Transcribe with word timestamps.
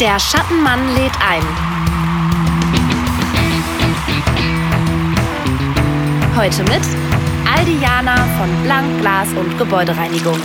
Der 0.00 0.20
Schattenmann 0.20 0.94
lädt 0.94 1.10
ein. 1.20 1.42
Heute 6.36 6.62
mit 6.62 6.82
Aldiana 7.52 8.14
von 8.38 8.62
Blank, 8.62 9.00
Glas 9.00 9.28
und 9.32 9.58
Gebäudereinigung. 9.58 10.38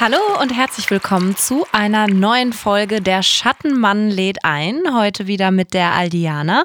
Hallo 0.00 0.18
und 0.42 0.54
herzlich 0.54 0.90
willkommen 0.90 1.36
zu 1.36 1.64
einer 1.70 2.08
neuen 2.08 2.52
Folge 2.52 3.00
Der 3.00 3.22
Schattenmann 3.22 4.10
lädt 4.10 4.44
ein. 4.44 4.82
Heute 4.92 5.28
wieder 5.28 5.52
mit 5.52 5.72
der 5.72 5.92
Aldiana. 5.92 6.64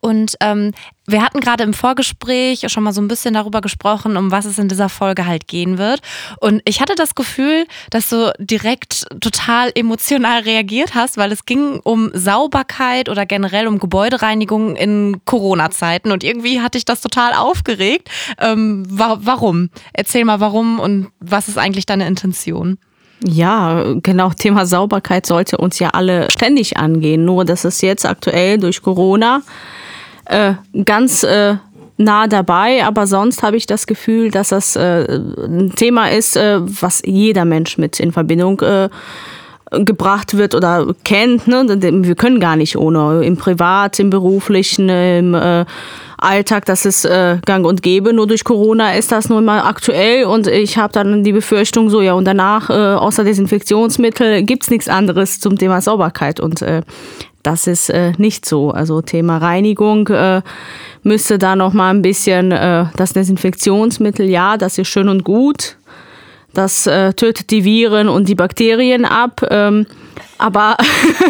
Und 0.00 0.36
ähm, 0.40 0.72
wir 1.10 1.22
hatten 1.22 1.40
gerade 1.40 1.64
im 1.64 1.74
Vorgespräch 1.74 2.64
schon 2.68 2.82
mal 2.82 2.92
so 2.92 3.00
ein 3.00 3.08
bisschen 3.08 3.34
darüber 3.34 3.60
gesprochen, 3.60 4.16
um 4.16 4.30
was 4.30 4.44
es 4.44 4.58
in 4.58 4.68
dieser 4.68 4.88
Folge 4.88 5.26
halt 5.26 5.48
gehen 5.48 5.78
wird. 5.78 6.00
Und 6.40 6.62
ich 6.64 6.80
hatte 6.80 6.94
das 6.94 7.14
Gefühl, 7.14 7.66
dass 7.90 8.08
du 8.08 8.32
direkt 8.38 9.06
total 9.20 9.70
emotional 9.74 10.42
reagiert 10.44 10.94
hast, 10.94 11.16
weil 11.16 11.32
es 11.32 11.44
ging 11.44 11.80
um 11.80 12.10
Sauberkeit 12.14 13.08
oder 13.08 13.26
generell 13.26 13.66
um 13.66 13.78
Gebäudereinigung 13.78 14.76
in 14.76 15.20
Corona-Zeiten. 15.24 16.12
Und 16.12 16.24
irgendwie 16.24 16.60
hatte 16.60 16.78
ich 16.78 16.84
das 16.84 17.00
total 17.00 17.34
aufgeregt. 17.34 18.08
Ähm, 18.38 18.84
wa 18.88 19.18
warum? 19.20 19.70
Erzähl 19.92 20.24
mal 20.24 20.40
warum 20.40 20.80
und 20.80 21.08
was 21.20 21.48
ist 21.48 21.58
eigentlich 21.58 21.86
deine 21.86 22.06
Intention? 22.06 22.78
Ja, 23.22 23.94
genau. 24.02 24.30
Thema 24.30 24.64
Sauberkeit 24.64 25.26
sollte 25.26 25.58
uns 25.58 25.78
ja 25.78 25.90
alle 25.90 26.28
ständig 26.30 26.78
angehen. 26.78 27.24
Nur, 27.24 27.44
dass 27.44 27.64
es 27.64 27.82
jetzt 27.82 28.06
aktuell 28.06 28.58
durch 28.58 28.80
Corona 28.80 29.42
äh, 30.30 30.54
ganz 30.84 31.22
äh, 31.22 31.56
nah 31.96 32.26
dabei, 32.26 32.84
aber 32.84 33.06
sonst 33.06 33.42
habe 33.42 33.56
ich 33.56 33.66
das 33.66 33.86
Gefühl, 33.86 34.30
dass 34.30 34.48
das 34.48 34.74
äh, 34.76 35.20
ein 35.44 35.72
Thema 35.76 36.10
ist, 36.10 36.36
äh, 36.36 36.58
was 36.60 37.02
jeder 37.04 37.44
Mensch 37.44 37.78
mit 37.78 38.00
in 38.00 38.12
Verbindung 38.12 38.60
äh, 38.60 38.88
gebracht 39.70 40.36
wird 40.36 40.54
oder 40.54 40.94
kennt. 41.04 41.46
Ne? 41.46 41.64
Wir 42.04 42.14
können 42.16 42.40
gar 42.40 42.56
nicht 42.56 42.76
ohne. 42.76 43.24
Im 43.24 43.36
Privat, 43.36 44.00
im 44.00 44.10
Beruflichen, 44.10 44.88
im 44.88 45.34
äh, 45.34 45.64
Alltag, 46.18 46.64
das 46.64 46.84
ist 46.84 47.04
äh, 47.04 47.38
gang 47.44 47.64
und 47.64 47.82
gäbe. 47.82 48.12
Nur 48.12 48.26
durch 48.26 48.44
Corona 48.44 48.94
ist 48.94 49.12
das 49.12 49.28
nun 49.28 49.44
mal 49.44 49.60
aktuell 49.60 50.24
und 50.24 50.46
ich 50.48 50.76
habe 50.76 50.92
dann 50.92 51.22
die 51.22 51.32
Befürchtung, 51.32 51.88
so 51.88 52.02
ja, 52.02 52.14
und 52.14 52.24
danach, 52.24 52.68
äh, 52.68 52.72
außer 52.72 53.24
Desinfektionsmittel, 53.24 54.42
gibt's 54.42 54.70
nichts 54.70 54.88
anderes 54.88 55.38
zum 55.38 55.56
Thema 55.56 55.80
Sauberkeit. 55.80 56.40
Und 56.40 56.62
äh, 56.62 56.82
das 57.42 57.66
ist 57.66 57.90
äh, 57.90 58.12
nicht 58.18 58.46
so. 58.46 58.70
Also 58.70 59.00
Thema 59.02 59.38
Reinigung 59.38 60.08
äh, 60.08 60.42
müsste 61.02 61.38
da 61.38 61.56
noch 61.56 61.72
mal 61.72 61.90
ein 61.90 62.02
bisschen 62.02 62.52
äh, 62.52 62.86
das 62.96 63.12
Desinfektionsmittel, 63.12 64.28
ja, 64.28 64.56
das 64.56 64.78
ist 64.78 64.88
schön 64.88 65.08
und 65.08 65.24
gut. 65.24 65.76
Das 66.52 66.86
äh, 66.86 67.12
tötet 67.14 67.50
die 67.50 67.64
Viren 67.64 68.08
und 68.08 68.28
die 68.28 68.34
Bakterien 68.34 69.04
ab. 69.04 69.42
Ähm, 69.50 69.86
aber 70.40 70.76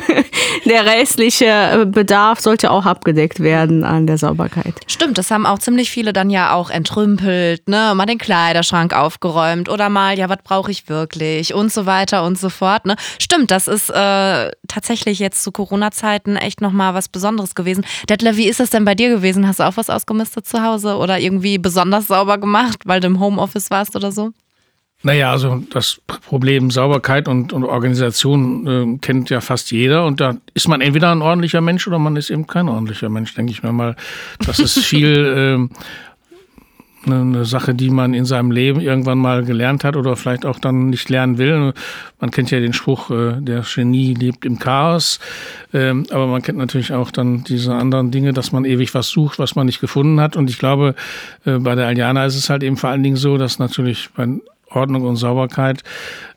der 0.64 0.86
restliche 0.86 1.46
äh, 1.46 1.84
Bedarf 1.84 2.40
sollte 2.40 2.70
auch 2.70 2.86
abgedeckt 2.86 3.40
werden 3.40 3.84
an 3.84 4.06
der 4.06 4.18
Sauberkeit. 4.18 4.74
Stimmt, 4.86 5.18
das 5.18 5.30
haben 5.30 5.46
auch 5.46 5.58
ziemlich 5.58 5.90
viele 5.90 6.12
dann 6.12 6.30
ja 6.30 6.54
auch 6.54 6.70
entrümpelt, 6.70 7.68
ne? 7.68 7.92
Mal 7.94 8.06
den 8.06 8.18
Kleiderschrank 8.18 8.94
aufgeräumt 8.94 9.68
oder 9.68 9.88
mal, 9.88 10.16
ja, 10.16 10.28
was 10.28 10.38
brauche 10.44 10.70
ich 10.70 10.88
wirklich 10.88 11.54
und 11.54 11.72
so 11.72 11.86
weiter 11.86 12.24
und 12.24 12.38
so 12.38 12.48
fort. 12.50 12.86
Ne? 12.86 12.94
Stimmt, 13.18 13.50
das 13.50 13.66
ist 13.66 13.90
äh, 13.90 14.50
tatsächlich 14.68 15.18
jetzt 15.18 15.42
zu 15.42 15.50
Corona-Zeiten 15.50 16.36
echt 16.36 16.60
nochmal 16.60 16.94
was 16.94 17.08
Besonderes 17.08 17.54
gewesen. 17.54 17.84
Detlef, 18.08 18.36
wie 18.36 18.48
ist 18.48 18.60
das 18.60 18.70
denn 18.70 18.84
bei 18.84 18.94
dir 18.94 19.08
gewesen? 19.08 19.46
Hast 19.46 19.58
du 19.58 19.64
auch 19.64 19.76
was 19.76 19.90
ausgemistet 19.90 20.46
zu 20.46 20.62
Hause 20.62 20.96
oder 20.96 21.18
irgendwie 21.18 21.58
besonders 21.58 22.06
sauber 22.06 22.38
gemacht, 22.38 22.82
weil 22.84 23.00
du 23.00 23.08
im 23.08 23.18
Homeoffice 23.18 23.70
warst 23.70 23.96
oder 23.96 24.12
so? 24.12 24.32
Naja, 25.02 25.32
also 25.32 25.62
das 25.70 26.00
Problem 26.06 26.70
Sauberkeit 26.70 27.26
und, 27.26 27.54
und 27.54 27.64
Organisation 27.64 28.66
äh, 28.66 28.98
kennt 28.98 29.30
ja 29.30 29.40
fast 29.40 29.70
jeder. 29.70 30.04
Und 30.04 30.20
da 30.20 30.36
ist 30.52 30.68
man 30.68 30.82
entweder 30.82 31.10
ein 31.10 31.22
ordentlicher 31.22 31.62
Mensch 31.62 31.86
oder 31.88 31.98
man 31.98 32.16
ist 32.16 32.28
eben 32.28 32.46
kein 32.46 32.68
ordentlicher 32.68 33.08
Mensch, 33.08 33.34
denke 33.34 33.52
ich 33.52 33.62
mir 33.62 33.72
mal. 33.72 33.96
Das 34.44 34.58
ist 34.58 34.78
viel 34.78 35.68
äh, 35.70 35.74
eine 37.06 37.46
Sache, 37.46 37.74
die 37.74 37.88
man 37.88 38.12
in 38.12 38.26
seinem 38.26 38.50
Leben 38.50 38.80
irgendwann 38.80 39.16
mal 39.16 39.42
gelernt 39.44 39.84
hat 39.84 39.96
oder 39.96 40.16
vielleicht 40.16 40.44
auch 40.44 40.58
dann 40.58 40.90
nicht 40.90 41.08
lernen 41.08 41.38
will. 41.38 41.72
Man 42.20 42.30
kennt 42.30 42.50
ja 42.50 42.60
den 42.60 42.74
Spruch, 42.74 43.10
äh, 43.10 43.40
der 43.40 43.62
Genie 43.62 44.12
lebt 44.12 44.44
im 44.44 44.58
Chaos. 44.58 45.18
Ähm, 45.72 46.04
aber 46.10 46.26
man 46.26 46.42
kennt 46.42 46.58
natürlich 46.58 46.92
auch 46.92 47.10
dann 47.10 47.42
diese 47.44 47.74
anderen 47.74 48.10
Dinge, 48.10 48.34
dass 48.34 48.52
man 48.52 48.66
ewig 48.66 48.94
was 48.94 49.08
sucht, 49.08 49.38
was 49.38 49.54
man 49.54 49.64
nicht 49.64 49.80
gefunden 49.80 50.20
hat. 50.20 50.36
Und 50.36 50.50
ich 50.50 50.58
glaube, 50.58 50.94
äh, 51.46 51.58
bei 51.58 51.74
der 51.74 51.86
Aliana 51.86 52.26
ist 52.26 52.36
es 52.36 52.50
halt 52.50 52.62
eben 52.62 52.76
vor 52.76 52.90
allen 52.90 53.02
Dingen 53.02 53.16
so, 53.16 53.38
dass 53.38 53.58
natürlich 53.58 54.10
bei 54.14 54.28
Ordnung 54.70 55.02
und 55.02 55.16
Sauberkeit 55.16 55.82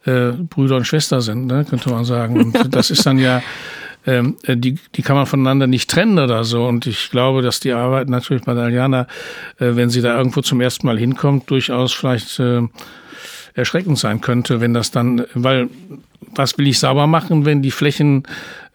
äh, 0.06 0.32
Brüder 0.32 0.78
und 0.78 0.86
Schwester 0.86 1.22
sind, 1.22 1.48
ne, 1.48 1.66
könnte 1.70 1.90
man 1.90 2.06
sagen. 2.06 2.40
Und 2.40 2.58
das 2.76 2.92
ist 2.92 3.06
dann 3.06 3.18
ja, 3.18 3.42
ähm, 4.06 4.36
äh, 4.44 4.58
die, 4.58 4.78
die 4.96 5.02
kann 5.02 5.16
man 5.16 5.26
voneinander 5.26 5.68
nicht 5.68 5.90
trennen 5.90 6.20
oder 6.20 6.44
so. 6.44 6.66
Und 6.66 6.86
ich 6.88 7.10
glaube, 7.10 7.42
dass 7.42 7.60
die 7.60 7.72
Arbeit 7.72 8.10
natürlich 8.10 8.44
bei 8.44 8.54
der 8.54 8.64
Aliana, 8.64 9.08
äh, 9.60 9.76
wenn 9.76 9.90
sie 9.90 10.02
da 10.02 10.18
irgendwo 10.18 10.42
zum 10.42 10.62
ersten 10.62 10.88
Mal 10.88 10.98
hinkommt, 10.98 11.50
durchaus 11.50 11.94
vielleicht 11.94 12.40
äh, 12.40 12.62
erschreckend 13.54 14.00
sein 14.00 14.22
könnte, 14.22 14.62
wenn 14.62 14.74
das 14.74 14.92
dann, 14.92 15.26
weil 15.34 15.70
was 16.36 16.58
will 16.58 16.68
ich 16.68 16.80
sauber 16.80 17.06
machen, 17.06 17.46
wenn 17.46 17.62
die 17.62 17.72
Flächen 17.72 18.24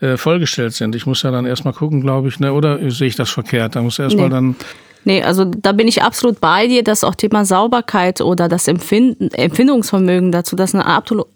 äh, 0.00 0.16
vollgestellt 0.16 0.74
sind? 0.74 0.94
Ich 0.94 1.06
muss 1.06 1.22
ja 1.22 1.30
dann 1.30 1.46
erstmal 1.46 1.74
gucken, 1.74 2.00
glaube 2.00 2.28
ich, 2.28 2.38
ne? 2.38 2.52
oder 2.52 2.90
sehe 2.90 3.08
ich 3.08 3.16
das 3.16 3.30
verkehrt? 3.30 3.74
Da 3.74 3.82
muss 3.82 3.98
erstmal 3.98 4.28
nee. 4.28 4.34
dann 4.34 4.56
Nee, 5.04 5.22
also 5.22 5.44
da 5.44 5.72
bin 5.72 5.88
ich 5.88 6.02
absolut 6.02 6.40
bei 6.40 6.66
dir, 6.66 6.82
dass 6.82 7.04
auch 7.04 7.14
Thema 7.14 7.44
Sauberkeit 7.44 8.20
oder 8.20 8.48
das 8.48 8.68
Empfinden, 8.68 9.30
Empfindungsvermögen 9.32 10.32
dazu, 10.32 10.56
dass 10.56 10.74
eine 10.74 10.84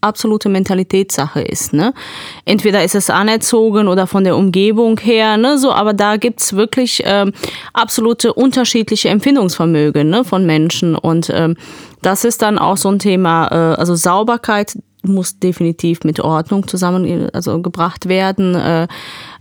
absolute 0.01 0.49
Mentalitätssache 0.49 1.41
ist. 1.41 1.73
Ne? 1.73 1.95
Entweder 2.45 2.85
ist 2.85 2.95
es 2.95 3.09
anerzogen 3.09 3.89
oder 3.89 4.07
von 4.07 4.25
der 4.25 4.37
Umgebung 4.37 4.99
her, 5.01 5.37
ne? 5.37 5.59
so, 5.59 5.73
aber 5.73 5.95
da 5.95 6.17
gibt's 6.17 6.55
wirklich 6.55 7.03
ähm, 7.07 7.33
absolute 7.73 8.35
unterschiedliche 8.35 9.09
Empfindungsvermögen 9.09 10.11
ne? 10.11 10.25
von 10.25 10.45
Menschen. 10.45 10.95
Und 10.95 11.31
ähm, 11.33 11.57
das 12.03 12.25
ist 12.25 12.43
dann 12.43 12.59
auch 12.59 12.77
so 12.77 12.91
ein 12.91 12.99
Thema, 12.99 13.49
äh, 13.49 13.77
also 13.79 13.95
Sauberkeit 13.95 14.77
muss 15.03 15.39
definitiv 15.39 16.05
mit 16.05 16.21
Ordnung 16.21 16.69
zusammen 16.69 17.29
also 17.33 17.61
gebracht 17.61 18.09
werden. 18.09 18.55
Äh, 18.55 18.89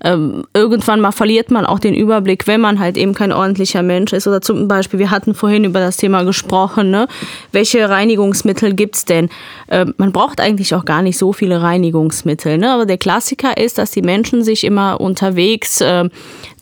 ähm, 0.03 0.43
irgendwann 0.53 0.99
mal 0.99 1.11
verliert 1.11 1.51
man 1.51 1.65
auch 1.65 1.79
den 1.79 1.93
Überblick, 1.93 2.47
wenn 2.47 2.61
man 2.61 2.79
halt 2.79 2.97
eben 2.97 3.13
kein 3.13 3.31
ordentlicher 3.31 3.83
Mensch 3.83 4.13
ist. 4.13 4.27
Oder 4.27 4.41
zum 4.41 4.67
Beispiel, 4.67 4.99
wir 4.99 5.11
hatten 5.11 5.35
vorhin 5.35 5.63
über 5.63 5.79
das 5.79 5.97
Thema 5.97 6.23
gesprochen, 6.23 6.89
ne? 6.89 7.07
welche 7.51 7.87
Reinigungsmittel 7.87 8.73
gibt's 8.73 9.05
denn? 9.05 9.29
Äh, 9.67 9.85
man 9.97 10.11
braucht 10.11 10.39
eigentlich 10.39 10.73
auch 10.73 10.85
gar 10.85 11.01
nicht 11.01 11.17
so 11.17 11.33
viele 11.33 11.61
Reinigungsmittel. 11.61 12.57
Ne? 12.57 12.71
Aber 12.71 12.85
der 12.85 12.97
Klassiker 12.97 13.57
ist, 13.57 13.77
dass 13.77 13.91
die 13.91 14.01
Menschen 14.01 14.43
sich 14.43 14.63
immer 14.63 14.99
unterwegs 14.99 15.81
äh, 15.81 16.09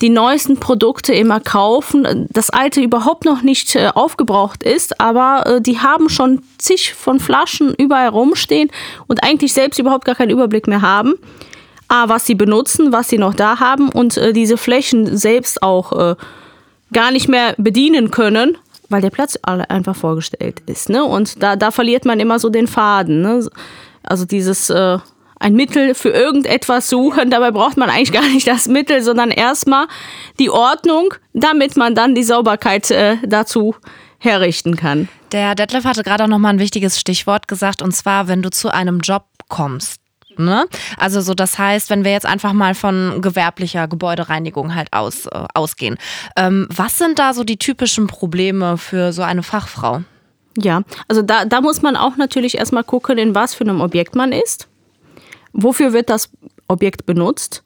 die 0.02 0.10
neuesten 0.10 0.58
Produkte 0.58 1.14
immer 1.14 1.40
kaufen, 1.40 2.28
das 2.30 2.50
alte 2.50 2.80
überhaupt 2.80 3.24
noch 3.24 3.42
nicht 3.42 3.74
äh, 3.76 3.88
aufgebraucht 3.94 4.62
ist, 4.62 5.00
aber 5.00 5.44
äh, 5.46 5.60
die 5.60 5.78
haben 5.78 6.08
schon 6.08 6.42
zig 6.58 6.94
von 6.94 7.20
Flaschen 7.20 7.74
überall 7.74 8.08
rumstehen 8.08 8.70
und 9.06 9.22
eigentlich 9.22 9.52
selbst 9.52 9.78
überhaupt 9.78 10.04
gar 10.04 10.14
keinen 10.14 10.30
Überblick 10.30 10.66
mehr 10.66 10.82
haben. 10.82 11.14
A, 11.88 12.08
was 12.08 12.26
sie 12.26 12.36
benutzen, 12.36 12.92
was 12.92 13.08
sie 13.08 13.18
noch 13.18 13.34
da 13.34 13.58
haben 13.58 13.88
und 13.88 14.16
äh, 14.16 14.32
diese 14.32 14.56
Flächen 14.56 15.16
selbst 15.16 15.62
auch 15.62 15.92
äh, 15.92 16.16
gar 16.92 17.10
nicht 17.10 17.28
mehr 17.28 17.54
bedienen 17.58 18.10
können, 18.10 18.56
weil 18.88 19.00
der 19.00 19.10
Platz 19.10 19.36
einfach 19.42 19.96
vorgestellt 19.96 20.62
ist. 20.66 20.88
Ne? 20.88 21.04
Und 21.04 21.42
da, 21.42 21.56
da 21.56 21.70
verliert 21.70 22.04
man 22.04 22.20
immer 22.20 22.38
so 22.38 22.48
den 22.48 22.66
Faden. 22.66 23.22
Ne? 23.22 23.48
Also 24.02 24.24
dieses 24.24 24.70
äh, 24.70 24.98
ein 25.40 25.54
Mittel 25.54 25.94
für 25.94 26.10
irgendetwas 26.10 26.88
suchen, 26.88 27.30
dabei 27.30 27.50
braucht 27.50 27.76
man 27.76 27.88
eigentlich 27.88 28.12
gar 28.12 28.28
nicht 28.28 28.46
das 28.46 28.68
Mittel, 28.68 29.02
sondern 29.02 29.30
erstmal 29.30 29.86
die 30.38 30.50
Ordnung, 30.50 31.14
damit 31.32 31.76
man 31.76 31.94
dann 31.94 32.14
die 32.14 32.22
Sauberkeit 32.22 32.90
äh, 32.90 33.16
dazu 33.26 33.74
herrichten 34.20 34.76
kann. 34.76 35.08
Der 35.32 35.54
Detlef 35.54 35.84
hatte 35.84 36.02
gerade 36.02 36.24
auch 36.24 36.28
noch 36.28 36.38
mal 36.38 36.50
ein 36.50 36.58
wichtiges 36.58 37.00
Stichwort 37.00 37.48
gesagt, 37.48 37.82
und 37.82 37.92
zwar, 37.92 38.28
wenn 38.28 38.42
du 38.42 38.50
zu 38.50 38.72
einem 38.72 39.00
Job 39.00 39.24
kommst. 39.48 40.00
Ne? 40.36 40.66
Also 40.96 41.20
so, 41.20 41.34
das 41.34 41.58
heißt, 41.58 41.90
wenn 41.90 42.04
wir 42.04 42.12
jetzt 42.12 42.26
einfach 42.26 42.52
mal 42.52 42.74
von 42.74 43.20
gewerblicher 43.20 43.88
Gebäudereinigung 43.88 44.74
halt 44.74 44.92
aus, 44.92 45.26
äh, 45.26 45.46
ausgehen. 45.54 45.98
Ähm, 46.36 46.68
was 46.74 46.98
sind 46.98 47.18
da 47.18 47.34
so 47.34 47.44
die 47.44 47.58
typischen 47.58 48.06
Probleme 48.06 48.78
für 48.78 49.12
so 49.12 49.22
eine 49.22 49.42
Fachfrau? 49.42 50.02
Ja, 50.56 50.82
also 51.08 51.22
da, 51.22 51.44
da 51.44 51.60
muss 51.60 51.82
man 51.82 51.96
auch 51.96 52.16
natürlich 52.16 52.58
erstmal 52.58 52.84
gucken, 52.84 53.18
in 53.18 53.34
was 53.34 53.54
für 53.54 53.64
einem 53.64 53.80
Objekt 53.80 54.14
man 54.14 54.32
ist. 54.32 54.68
Wofür 55.52 55.92
wird 55.92 56.10
das 56.10 56.30
Objekt 56.68 57.06
benutzt? 57.06 57.62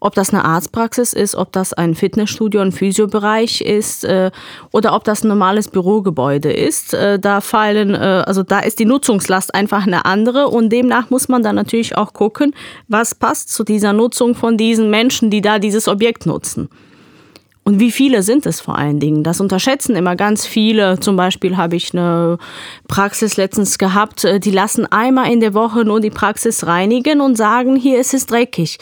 Ob 0.00 0.14
das 0.14 0.32
eine 0.32 0.44
Arztpraxis 0.44 1.12
ist, 1.12 1.34
ob 1.34 1.52
das 1.52 1.72
ein 1.72 1.94
Fitnessstudio, 1.94 2.60
ein 2.60 2.72
Physiobereich 2.72 3.60
ist 3.60 4.04
äh, 4.04 4.30
oder 4.72 4.94
ob 4.94 5.04
das 5.04 5.24
ein 5.24 5.28
normales 5.28 5.68
Bürogebäude 5.68 6.52
ist. 6.52 6.94
Äh, 6.94 7.18
da 7.18 7.40
fallen, 7.40 7.94
äh, 7.94 8.24
also 8.26 8.42
da 8.42 8.60
ist 8.60 8.78
die 8.78 8.84
Nutzungslast 8.84 9.54
einfach 9.54 9.86
eine 9.86 10.04
andere 10.04 10.48
und 10.48 10.70
demnach 10.70 11.10
muss 11.10 11.28
man 11.28 11.42
dann 11.42 11.56
natürlich 11.56 11.96
auch 11.96 12.12
gucken, 12.12 12.54
was 12.86 13.14
passt 13.14 13.52
zu 13.52 13.64
dieser 13.64 13.92
Nutzung 13.92 14.34
von 14.34 14.56
diesen 14.56 14.90
Menschen, 14.90 15.30
die 15.30 15.40
da 15.40 15.58
dieses 15.58 15.88
Objekt 15.88 16.26
nutzen. 16.26 16.68
Und 17.68 17.80
wie 17.80 17.90
viele 17.90 18.22
sind 18.22 18.46
es 18.46 18.62
vor 18.62 18.78
allen 18.78 18.98
Dingen? 18.98 19.22
Das 19.22 19.42
unterschätzen 19.42 19.94
immer 19.94 20.16
ganz 20.16 20.46
viele. 20.46 21.00
Zum 21.00 21.16
Beispiel 21.16 21.58
habe 21.58 21.76
ich 21.76 21.92
eine 21.92 22.38
Praxis 22.88 23.36
letztens 23.36 23.76
gehabt, 23.76 24.24
äh, 24.24 24.40
die 24.40 24.52
lassen 24.52 24.86
einmal 24.86 25.30
in 25.30 25.40
der 25.40 25.52
Woche 25.52 25.84
nur 25.84 26.00
die 26.00 26.08
Praxis 26.08 26.66
reinigen 26.66 27.20
und 27.20 27.36
sagen, 27.36 27.76
hier 27.76 28.00
ist 28.00 28.14
es 28.14 28.24
dreckig. 28.24 28.78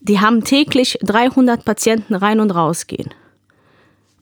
Die 0.00 0.20
haben 0.20 0.44
täglich 0.44 0.98
300 1.02 1.64
Patienten 1.64 2.14
rein 2.14 2.40
und 2.40 2.50
rausgehen. 2.50 3.10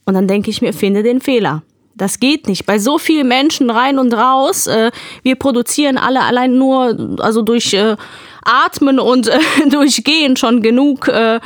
Und 0.04 0.14
dann 0.14 0.26
denke 0.26 0.50
ich 0.50 0.62
mir, 0.62 0.72
finde 0.72 1.02
den 1.02 1.20
Fehler. 1.20 1.62
Das 1.94 2.20
geht 2.20 2.46
nicht. 2.46 2.64
Bei 2.64 2.78
so 2.78 2.98
vielen 2.98 3.28
Menschen 3.28 3.70
rein 3.70 3.98
und 3.98 4.14
raus. 4.14 4.66
Äh, 4.66 4.90
wir 5.22 5.36
produzieren 5.36 5.98
alle 5.98 6.22
allein 6.22 6.56
nur, 6.56 7.18
also 7.20 7.42
durch 7.42 7.74
äh, 7.74 7.96
Atmen 8.44 9.00
und 9.00 9.30
durch 9.70 10.04
Gehen 10.04 10.36
schon 10.36 10.62
genug 10.62 11.08
äh, 11.08 11.40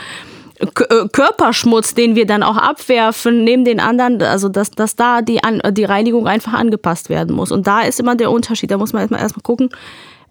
Körperschmutz, 0.74 1.94
den 1.94 2.14
wir 2.14 2.26
dann 2.26 2.42
auch 2.42 2.56
abwerfen, 2.56 3.42
neben 3.42 3.64
den 3.64 3.80
anderen, 3.80 4.22
also 4.22 4.48
dass, 4.48 4.70
dass 4.70 4.94
da 4.94 5.22
die, 5.22 5.40
die 5.70 5.84
Reinigung 5.84 6.28
einfach 6.28 6.52
angepasst 6.52 7.08
werden 7.08 7.34
muss. 7.34 7.50
Und 7.50 7.66
da 7.66 7.80
ist 7.82 7.98
immer 7.98 8.14
der 8.14 8.30
Unterschied. 8.30 8.70
Da 8.70 8.78
muss 8.78 8.92
man 8.92 9.00
erstmal, 9.02 9.20
erstmal 9.20 9.42
gucken, 9.42 9.70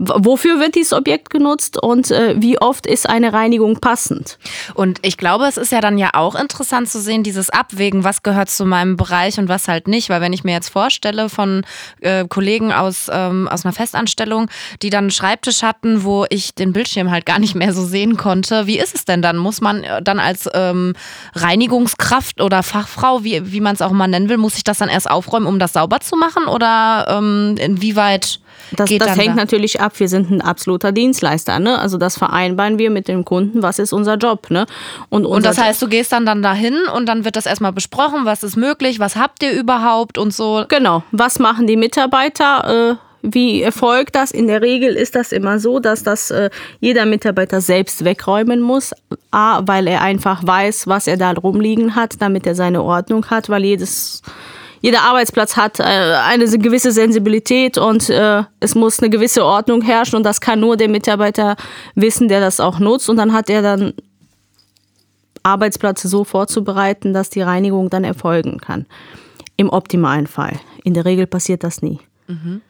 wofür 0.01 0.59
wird 0.59 0.75
dieses 0.75 0.93
Objekt 0.93 1.29
genutzt 1.29 1.81
und 1.81 2.09
äh, 2.09 2.35
wie 2.37 2.59
oft 2.59 2.87
ist 2.87 3.07
eine 3.07 3.33
Reinigung 3.33 3.79
passend. 3.79 4.39
Und 4.73 4.99
ich 5.03 5.17
glaube, 5.17 5.45
es 5.45 5.57
ist 5.57 5.71
ja 5.71 5.79
dann 5.79 5.97
ja 5.97 6.09
auch 6.13 6.35
interessant 6.35 6.89
zu 6.89 6.99
sehen, 6.99 7.23
dieses 7.23 7.49
Abwägen, 7.49 8.03
was 8.03 8.23
gehört 8.23 8.49
zu 8.49 8.65
meinem 8.65 8.97
Bereich 8.97 9.37
und 9.37 9.47
was 9.47 9.67
halt 9.67 9.87
nicht. 9.87 10.09
Weil 10.09 10.21
wenn 10.21 10.33
ich 10.33 10.43
mir 10.43 10.53
jetzt 10.53 10.69
vorstelle 10.69 11.29
von 11.29 11.63
äh, 11.99 12.25
Kollegen 12.27 12.73
aus, 12.73 13.09
ähm, 13.11 13.47
aus 13.47 13.63
einer 13.63 13.73
Festanstellung, 13.73 14.49
die 14.81 14.89
dann 14.89 15.05
einen 15.05 15.11
Schreibtisch 15.11 15.61
hatten, 15.61 16.03
wo 16.03 16.25
ich 16.29 16.55
den 16.55 16.73
Bildschirm 16.73 17.11
halt 17.11 17.25
gar 17.25 17.39
nicht 17.39 17.53
mehr 17.53 17.73
so 17.73 17.85
sehen 17.85 18.17
konnte, 18.17 18.65
wie 18.65 18.79
ist 18.79 18.95
es 18.95 19.05
denn 19.05 19.21
dann? 19.21 19.37
Muss 19.37 19.61
man 19.61 19.83
äh, 19.83 20.01
dann 20.01 20.19
als 20.19 20.49
ähm, 20.53 20.93
Reinigungskraft 21.35 22.41
oder 22.41 22.63
Fachfrau, 22.63 23.23
wie, 23.23 23.51
wie 23.51 23.61
man 23.61 23.75
es 23.75 23.81
auch 23.81 23.91
mal 23.91 24.07
nennen 24.07 24.29
will, 24.29 24.37
muss 24.37 24.57
ich 24.57 24.63
das 24.63 24.79
dann 24.79 24.89
erst 24.89 25.09
aufräumen, 25.09 25.45
um 25.45 25.59
das 25.59 25.73
sauber 25.73 25.99
zu 25.99 26.15
machen? 26.15 26.47
Oder 26.47 27.05
ähm, 27.07 27.55
inwieweit 27.59 28.39
das, 28.71 28.89
das 28.89 29.17
hängt 29.17 29.31
da? 29.31 29.35
natürlich 29.35 29.81
ab. 29.81 29.90
Wir 29.99 30.07
sind 30.07 30.29
ein 30.31 30.41
absoluter 30.41 30.91
Dienstleister. 30.91 31.59
Ne? 31.59 31.79
Also 31.79 31.97
das 31.97 32.17
vereinbaren 32.17 32.77
wir 32.77 32.89
mit 32.89 33.07
dem 33.07 33.25
Kunden. 33.25 33.63
Was 33.63 33.79
ist 33.79 33.93
unser 33.93 34.15
Job? 34.15 34.49
Ne? 34.49 34.65
Und, 35.09 35.25
unser 35.25 35.49
das 35.49 35.57
heißt, 35.57 35.81
du 35.81 35.87
gehst 35.87 36.11
dann, 36.11 36.25
dann 36.25 36.41
dahin 36.41 36.75
und 36.95 37.07
dann 37.07 37.25
wird 37.25 37.35
das 37.35 37.45
erstmal 37.45 37.73
besprochen, 37.73 38.25
was 38.25 38.43
ist 38.43 38.55
möglich, 38.55 38.99
was 38.99 39.15
habt 39.15 39.43
ihr 39.43 39.51
überhaupt 39.51 40.17
und 40.17 40.33
so. 40.33 40.65
Genau. 40.67 41.03
Was 41.11 41.39
machen 41.39 41.67
die 41.67 41.77
Mitarbeiter? 41.77 42.91
Äh, 42.91 42.95
wie 43.23 43.61
erfolgt 43.61 44.15
das? 44.15 44.31
In 44.31 44.47
der 44.47 44.61
Regel 44.61 44.95
ist 44.95 45.15
das 45.15 45.31
immer 45.31 45.59
so, 45.59 45.79
dass 45.79 46.03
das 46.03 46.31
äh, 46.31 46.49
jeder 46.79 47.05
Mitarbeiter 47.05 47.61
selbst 47.61 48.03
wegräumen 48.03 48.61
muss. 48.61 48.93
A, 49.29 49.61
weil 49.65 49.87
er 49.87 50.01
einfach 50.01 50.45
weiß, 50.45 50.87
was 50.87 51.07
er 51.07 51.17
da 51.17 51.31
rumliegen 51.31 51.95
hat, 51.95 52.15
damit 52.19 52.47
er 52.47 52.55
seine 52.55 52.81
Ordnung 52.81 53.29
hat, 53.29 53.49
weil 53.49 53.63
jedes 53.63 54.23
jeder 54.81 55.03
Arbeitsplatz 55.03 55.55
hat 55.55 55.79
äh, 55.79 55.83
eine 55.83 56.45
gewisse 56.45 56.91
Sensibilität 56.91 57.77
und 57.77 58.09
äh, 58.09 58.43
es 58.59 58.75
muss 58.75 58.99
eine 58.99 59.09
gewisse 59.09 59.45
Ordnung 59.45 59.81
herrschen 59.81 60.17
und 60.17 60.23
das 60.23 60.41
kann 60.41 60.59
nur 60.59 60.75
der 60.75 60.89
Mitarbeiter 60.89 61.55
wissen, 61.95 62.27
der 62.27 62.39
das 62.39 62.59
auch 62.59 62.79
nutzt 62.79 63.09
und 63.09 63.17
dann 63.17 63.31
hat 63.31 63.49
er 63.49 63.61
dann 63.61 63.93
Arbeitsplätze 65.43 66.07
so 66.07 66.23
vorzubereiten, 66.23 67.13
dass 67.13 67.29
die 67.29 67.41
Reinigung 67.41 67.89
dann 67.89 68.03
erfolgen 68.03 68.59
kann. 68.59 68.85
Im 69.57 69.69
optimalen 69.69 70.27
Fall. 70.27 70.59
In 70.83 70.93
der 70.93 71.05
Regel 71.05 71.27
passiert 71.27 71.63
das 71.63 71.81
nie. 71.81 71.99
Mhm. 72.31 72.61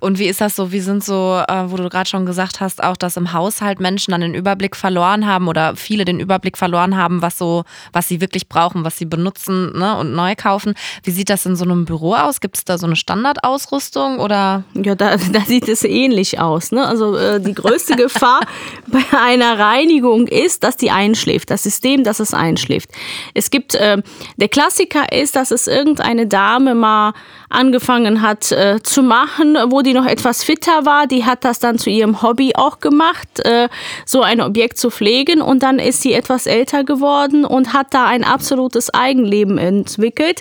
Und 0.00 0.18
wie 0.18 0.26
ist 0.26 0.40
das 0.40 0.56
so? 0.56 0.72
Wie 0.72 0.80
sind 0.80 1.04
so, 1.04 1.42
äh, 1.48 1.70
wo 1.70 1.76
du 1.76 1.88
gerade 1.88 2.08
schon 2.08 2.26
gesagt 2.26 2.60
hast, 2.60 2.82
auch 2.82 2.96
dass 2.96 3.16
im 3.16 3.32
Haushalt 3.32 3.80
Menschen 3.80 4.12
dann 4.12 4.20
den 4.20 4.34
Überblick 4.34 4.76
verloren 4.76 5.26
haben 5.26 5.48
oder 5.48 5.76
viele 5.76 6.04
den 6.04 6.20
Überblick 6.20 6.56
verloren 6.56 6.96
haben, 6.96 7.22
was 7.22 7.38
so, 7.38 7.64
was 7.92 8.08
sie 8.08 8.20
wirklich 8.20 8.48
brauchen, 8.48 8.84
was 8.84 8.98
sie 8.98 9.04
benutzen 9.04 9.76
ne, 9.78 9.96
und 9.96 10.14
neu 10.14 10.34
kaufen. 10.36 10.74
Wie 11.02 11.10
sieht 11.10 11.30
das 11.30 11.46
in 11.46 11.56
so 11.56 11.64
einem 11.64 11.84
Büro 11.84 12.14
aus? 12.14 12.40
Gibt 12.40 12.56
es 12.56 12.64
da 12.64 12.78
so 12.78 12.86
eine 12.86 12.96
Standardausrüstung 12.96 14.18
oder? 14.18 14.64
Ja, 14.74 14.94
da, 14.94 15.16
da 15.16 15.40
sieht 15.40 15.68
es 15.68 15.84
ähnlich 15.84 16.40
aus. 16.40 16.72
Ne? 16.72 16.86
Also 16.86 17.16
äh, 17.16 17.40
die 17.40 17.54
größte 17.54 17.96
Gefahr 17.96 18.40
bei 18.86 19.04
einer 19.16 19.58
Reinigung 19.58 20.26
ist, 20.26 20.64
dass 20.64 20.76
die 20.76 20.90
einschläft. 20.90 21.50
Das 21.50 21.62
System, 21.62 22.04
dass 22.04 22.20
es 22.20 22.34
einschläft. 22.34 22.90
Es 23.34 23.50
gibt 23.50 23.74
äh, 23.74 24.02
der 24.36 24.48
Klassiker 24.48 25.12
ist, 25.12 25.36
dass 25.36 25.50
es 25.50 25.66
irgendeine 25.66 26.26
Dame 26.26 26.74
mal 26.74 27.12
angefangen 27.54 28.22
hat 28.22 28.52
äh, 28.52 28.80
zu 28.82 29.02
machen, 29.02 29.56
wo 29.68 29.82
die 29.82 29.94
noch 29.94 30.06
etwas 30.06 30.44
fitter 30.44 30.84
war. 30.84 31.06
Die 31.06 31.24
hat 31.24 31.44
das 31.44 31.58
dann 31.58 31.78
zu 31.78 31.90
ihrem 31.90 32.22
Hobby 32.22 32.52
auch 32.54 32.80
gemacht, 32.80 33.40
äh, 33.44 33.68
so 34.04 34.22
ein 34.22 34.40
Objekt 34.40 34.78
zu 34.78 34.90
pflegen. 34.90 35.40
Und 35.40 35.62
dann 35.62 35.78
ist 35.78 36.02
sie 36.02 36.12
etwas 36.12 36.46
älter 36.46 36.84
geworden 36.84 37.44
und 37.44 37.72
hat 37.72 37.94
da 37.94 38.06
ein 38.06 38.24
absolutes 38.24 38.92
Eigenleben 38.92 39.58
entwickelt. 39.58 40.40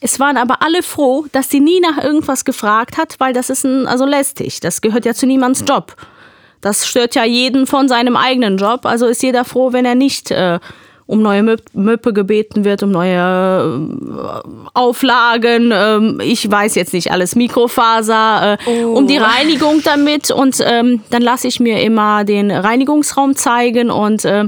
Es 0.00 0.18
waren 0.18 0.36
aber 0.36 0.62
alle 0.62 0.82
froh, 0.82 1.26
dass 1.32 1.50
sie 1.50 1.60
nie 1.60 1.80
nach 1.80 2.02
irgendwas 2.02 2.44
gefragt 2.44 2.96
hat, 2.96 3.16
weil 3.18 3.32
das 3.32 3.50
ist 3.50 3.64
ein, 3.64 3.86
also 3.86 4.06
lästig. 4.06 4.60
Das 4.60 4.80
gehört 4.80 5.04
ja 5.04 5.14
zu 5.14 5.26
niemands 5.26 5.64
Job. 5.66 5.94
Das 6.60 6.86
stört 6.86 7.14
ja 7.14 7.24
jeden 7.24 7.66
von 7.66 7.88
seinem 7.88 8.16
eigenen 8.16 8.58
Job. 8.58 8.84
Also 8.84 9.06
ist 9.06 9.22
jeder 9.22 9.44
froh, 9.44 9.72
wenn 9.72 9.84
er 9.84 9.94
nicht 9.94 10.30
äh, 10.30 10.58
um 11.10 11.22
neue 11.22 11.56
Möppe 11.72 12.12
gebeten 12.12 12.64
wird, 12.64 12.84
um 12.84 12.92
neue 12.92 13.18
äh, 13.18 14.48
Auflagen, 14.74 15.72
ähm, 15.74 16.20
ich 16.22 16.48
weiß 16.48 16.76
jetzt 16.76 16.92
nicht 16.92 17.10
alles, 17.10 17.34
Mikrofaser, 17.34 18.52
äh, 18.52 18.70
oh. 18.70 18.96
um 18.96 19.08
die 19.08 19.16
Reinigung 19.16 19.82
damit 19.82 20.30
und 20.30 20.58
ähm, 20.64 21.02
dann 21.10 21.22
lasse 21.22 21.48
ich 21.48 21.58
mir 21.58 21.82
immer 21.82 22.24
den 22.24 22.52
Reinigungsraum 22.52 23.34
zeigen 23.34 23.90
und 23.90 24.24
äh, 24.24 24.44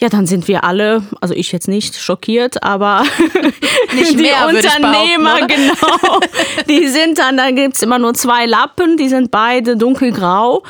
ja, 0.00 0.08
dann 0.08 0.26
sind 0.26 0.48
wir 0.48 0.64
alle, 0.64 1.02
also 1.20 1.34
ich 1.34 1.52
jetzt 1.52 1.68
nicht 1.68 1.96
schockiert, 1.96 2.62
aber 2.62 3.02
nicht 3.94 4.12
die 4.12 4.22
mehr, 4.22 4.46
Unternehmer, 4.48 5.46
genau, 5.46 6.20
die 6.68 6.86
sind 6.88 7.18
dann, 7.18 7.36
da 7.36 7.50
gibt's 7.50 7.82
immer 7.82 7.98
nur 7.98 8.14
zwei 8.14 8.46
Lappen, 8.46 8.96
die 8.96 9.10
sind 9.10 9.30
beide 9.30 9.76
dunkelgrau. 9.76 10.62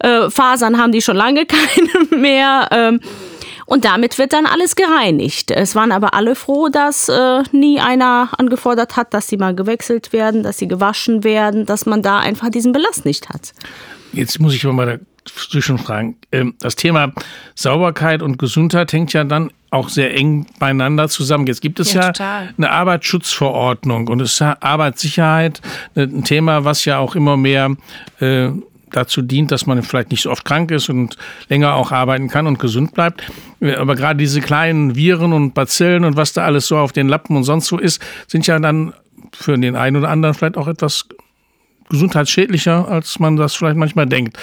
Äh, 0.00 0.28
Fasern 0.30 0.78
haben 0.78 0.92
die 0.92 1.00
schon 1.00 1.16
lange 1.16 1.46
keine 1.46 2.20
mehr. 2.20 2.68
Ähm, 2.72 3.00
und 3.72 3.86
damit 3.86 4.18
wird 4.18 4.34
dann 4.34 4.44
alles 4.44 4.76
gereinigt. 4.76 5.50
Es 5.50 5.74
waren 5.74 5.92
aber 5.92 6.12
alle 6.12 6.34
froh, 6.34 6.68
dass 6.68 7.08
äh, 7.08 7.42
nie 7.52 7.80
einer 7.80 8.28
angefordert 8.36 8.96
hat, 8.96 9.14
dass 9.14 9.28
sie 9.28 9.38
mal 9.38 9.54
gewechselt 9.54 10.12
werden, 10.12 10.42
dass 10.42 10.58
sie 10.58 10.68
gewaschen 10.68 11.24
werden, 11.24 11.64
dass 11.64 11.86
man 11.86 12.02
da 12.02 12.18
einfach 12.18 12.50
diesen 12.50 12.72
Belast 12.72 13.06
nicht 13.06 13.30
hat. 13.30 13.54
Jetzt 14.12 14.38
muss 14.40 14.54
ich 14.54 14.62
aber 14.66 14.74
mal 14.74 15.00
dazwischen 15.24 15.78
fragen. 15.78 16.18
Ähm, 16.32 16.54
das 16.60 16.76
Thema 16.76 17.12
Sauberkeit 17.54 18.20
und 18.20 18.38
Gesundheit 18.38 18.92
hängt 18.92 19.14
ja 19.14 19.24
dann 19.24 19.50
auch 19.70 19.88
sehr 19.88 20.14
eng 20.14 20.44
beieinander 20.58 21.08
zusammen. 21.08 21.46
Jetzt 21.46 21.62
gibt 21.62 21.80
es 21.80 21.94
ja, 21.94 22.12
ja 22.14 22.48
eine 22.58 22.70
Arbeitsschutzverordnung 22.70 24.08
und 24.08 24.20
es 24.20 24.32
ist 24.32 24.42
Arbeitssicherheit 24.42 25.62
ein 25.96 26.24
Thema, 26.24 26.66
was 26.66 26.84
ja 26.84 26.98
auch 26.98 27.14
immer 27.14 27.38
mehr 27.38 27.74
äh, 28.20 28.50
dazu 28.92 29.22
dient, 29.22 29.50
dass 29.50 29.66
man 29.66 29.82
vielleicht 29.82 30.10
nicht 30.10 30.22
so 30.22 30.30
oft 30.30 30.44
krank 30.44 30.70
ist 30.70 30.88
und 30.88 31.16
länger 31.48 31.74
auch 31.74 31.92
arbeiten 31.92 32.28
kann 32.28 32.46
und 32.46 32.58
gesund 32.58 32.94
bleibt. 32.94 33.30
Aber 33.76 33.94
gerade 33.94 34.18
diese 34.18 34.40
kleinen 34.40 34.94
Viren 34.94 35.32
und 35.32 35.54
Bazillen 35.54 36.04
und 36.04 36.16
was 36.16 36.32
da 36.32 36.44
alles 36.44 36.66
so 36.66 36.78
auf 36.78 36.92
den 36.92 37.08
Lappen 37.08 37.36
und 37.36 37.44
sonst 37.44 37.66
so 37.66 37.78
ist, 37.78 38.02
sind 38.26 38.46
ja 38.46 38.58
dann 38.58 38.92
für 39.32 39.58
den 39.58 39.76
einen 39.76 39.96
oder 39.96 40.10
anderen 40.10 40.34
vielleicht 40.34 40.56
auch 40.56 40.68
etwas 40.68 41.06
gesundheitsschädlicher, 41.88 42.88
als 42.88 43.18
man 43.18 43.36
das 43.36 43.54
vielleicht 43.54 43.76
manchmal 43.76 44.06
denkt. 44.06 44.38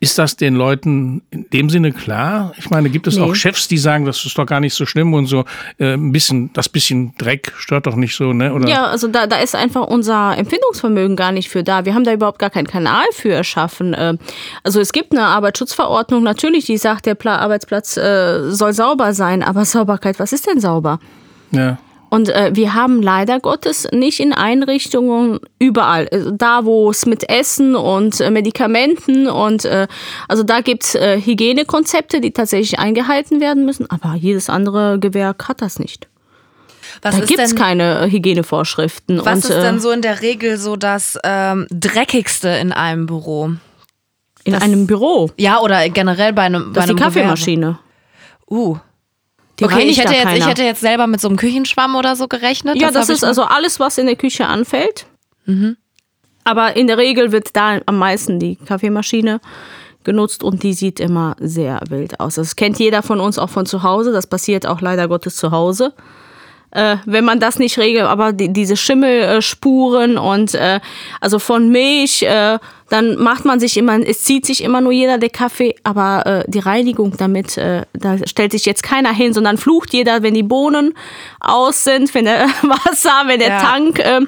Ist 0.00 0.18
das 0.18 0.36
den 0.36 0.56
Leuten 0.56 1.22
in 1.30 1.48
dem 1.52 1.70
Sinne 1.70 1.92
klar? 1.92 2.52
Ich 2.58 2.68
meine, 2.68 2.90
gibt 2.90 3.06
es 3.06 3.16
nee. 3.16 3.22
auch 3.22 3.34
Chefs, 3.36 3.68
die 3.68 3.78
sagen, 3.78 4.06
das 4.06 4.24
ist 4.24 4.36
doch 4.36 4.44
gar 4.44 4.58
nicht 4.58 4.74
so 4.74 4.86
schlimm 4.86 5.14
und 5.14 5.26
so 5.26 5.44
äh, 5.78 5.94
ein 5.94 6.10
bisschen, 6.10 6.52
das 6.52 6.68
bisschen 6.68 7.14
Dreck 7.16 7.52
stört 7.56 7.86
doch 7.86 7.94
nicht 7.94 8.16
so, 8.16 8.32
ne? 8.32 8.52
Oder? 8.52 8.68
Ja, 8.68 8.86
also 8.86 9.06
da, 9.06 9.28
da 9.28 9.36
ist 9.38 9.54
einfach 9.54 9.86
unser 9.86 10.36
Empfindungsvermögen 10.36 11.14
gar 11.14 11.30
nicht 11.30 11.48
für 11.48 11.62
da. 11.62 11.84
Wir 11.84 11.94
haben 11.94 12.02
da 12.02 12.12
überhaupt 12.12 12.40
gar 12.40 12.50
keinen 12.50 12.66
Kanal 12.66 13.04
für 13.12 13.30
erschaffen. 13.30 13.94
Äh, 13.94 14.16
also 14.64 14.80
es 14.80 14.92
gibt 14.92 15.12
eine 15.12 15.22
Arbeitsschutzverordnung, 15.22 16.24
natürlich, 16.24 16.64
die 16.64 16.76
sagt, 16.76 17.06
der 17.06 17.16
Arbeitsplatz 17.24 17.96
äh, 17.96 18.50
soll 18.50 18.72
sauber 18.72 19.14
sein, 19.14 19.44
aber 19.44 19.64
Sauberkeit, 19.64 20.18
was 20.18 20.32
ist 20.32 20.48
denn 20.48 20.58
sauber? 20.58 20.98
Ja. 21.52 21.78
Und 22.10 22.28
äh, 22.30 22.50
wir 22.54 22.74
haben 22.74 23.02
leider 23.02 23.40
Gottes 23.40 23.88
nicht 23.92 24.20
in 24.20 24.32
Einrichtungen 24.32 25.40
überall. 25.58 26.08
Also 26.10 26.30
da, 26.30 26.64
wo 26.64 26.90
es 26.90 27.06
mit 27.06 27.28
Essen 27.28 27.76
und 27.76 28.20
äh, 28.20 28.30
Medikamenten 28.30 29.28
und 29.28 29.64
äh, 29.64 29.86
also 30.26 30.42
da 30.42 30.60
gibt's 30.60 30.94
äh, 30.94 31.20
Hygienekonzepte, 31.20 32.20
die 32.20 32.32
tatsächlich 32.32 32.78
eingehalten 32.78 33.40
werden 33.40 33.64
müssen, 33.64 33.90
aber 33.90 34.14
jedes 34.14 34.48
andere 34.48 34.98
Gewerk 34.98 35.48
hat 35.48 35.60
das 35.60 35.78
nicht. 35.78 36.08
Was 37.02 37.18
da 37.18 37.24
gibt 37.24 37.40
es 37.40 37.54
keine 37.54 38.00
äh, 38.00 38.10
Hygienevorschriften. 38.10 39.18
Was 39.24 39.44
und, 39.44 39.50
ist 39.50 39.62
denn 39.62 39.76
äh, 39.76 39.80
so 39.80 39.90
in 39.90 40.02
der 40.02 40.22
Regel 40.22 40.56
so 40.56 40.76
das 40.76 41.18
ähm, 41.24 41.66
Dreckigste 41.70 42.48
in 42.48 42.72
einem 42.72 43.06
Büro? 43.06 43.52
In 44.44 44.52
das, 44.52 44.62
einem 44.62 44.86
Büro? 44.86 45.30
Ja, 45.36 45.60
oder 45.60 45.88
generell 45.90 46.32
bei 46.32 46.42
einem, 46.42 46.72
das 46.72 46.74
bei 46.74 46.82
einem 46.82 46.96
die 46.96 47.02
Kaffeemaschine. 47.02 47.66
Gewerbe. 47.66 47.78
Uh, 48.50 48.78
die 49.58 49.64
okay, 49.64 49.82
ich 49.82 49.98
hätte, 49.98 50.14
jetzt, 50.14 50.36
ich 50.36 50.46
hätte 50.46 50.62
jetzt 50.62 50.80
selber 50.80 51.06
mit 51.06 51.20
so 51.20 51.28
einem 51.28 51.36
Küchenschwamm 51.36 51.96
oder 51.96 52.16
so 52.16 52.28
gerechnet. 52.28 52.76
Ja, 52.76 52.90
das, 52.90 53.08
das 53.08 53.18
ist 53.18 53.24
also 53.24 53.42
alles, 53.42 53.80
was 53.80 53.98
in 53.98 54.06
der 54.06 54.16
Küche 54.16 54.46
anfällt. 54.46 55.06
Mhm. 55.46 55.76
Aber 56.44 56.76
in 56.76 56.86
der 56.86 56.96
Regel 56.96 57.32
wird 57.32 57.54
da 57.54 57.78
am 57.86 57.98
meisten 57.98 58.38
die 58.38 58.56
Kaffeemaschine 58.56 59.40
genutzt 60.04 60.42
und 60.42 60.62
die 60.62 60.72
sieht 60.72 61.00
immer 61.00 61.36
sehr 61.38 61.80
wild 61.88 62.20
aus. 62.20 62.36
Das 62.36 62.56
kennt 62.56 62.78
jeder 62.78 63.02
von 63.02 63.20
uns 63.20 63.38
auch 63.38 63.50
von 63.50 63.66
zu 63.66 63.82
Hause. 63.82 64.12
Das 64.12 64.26
passiert 64.26 64.66
auch 64.66 64.80
leider 64.80 65.08
Gottes 65.08 65.36
zu 65.36 65.50
Hause. 65.50 65.92
äh, 66.70 66.96
wenn 67.06 67.24
man 67.24 67.40
das 67.40 67.58
nicht 67.58 67.78
regelt, 67.78 68.04
aber 68.04 68.32
die, 68.32 68.52
diese 68.52 68.76
Schimmelspuren 68.76 70.18
und 70.18 70.54
äh, 70.54 70.80
also 71.20 71.38
von 71.38 71.70
Milch, 71.70 72.22
äh, 72.22 72.58
dann 72.88 73.16
macht 73.16 73.44
man 73.44 73.60
sich 73.60 73.76
immer, 73.76 73.98
es 74.00 74.24
zieht 74.24 74.46
sich 74.46 74.64
immer 74.64 74.80
nur 74.80 74.92
jeder 74.92 75.18
der 75.18 75.28
Kaffee, 75.30 75.74
aber 75.84 76.26
äh, 76.26 76.44
die 76.46 76.58
Reinigung 76.58 77.16
damit, 77.16 77.58
äh, 77.58 77.82
da 77.92 78.16
stellt 78.26 78.52
sich 78.52 78.64
jetzt 78.64 78.82
keiner 78.82 79.12
hin, 79.12 79.34
sondern 79.34 79.58
flucht 79.58 79.92
jeder, 79.92 80.22
wenn 80.22 80.34
die 80.34 80.42
Bohnen 80.42 80.94
aus 81.40 81.84
sind, 81.84 82.14
wenn 82.14 82.24
der 82.24 82.46
Wasser, 82.62 83.24
wenn 83.26 83.40
der 83.40 83.50
ja. 83.50 83.58
Tank, 83.60 83.98
äh, 83.98 84.20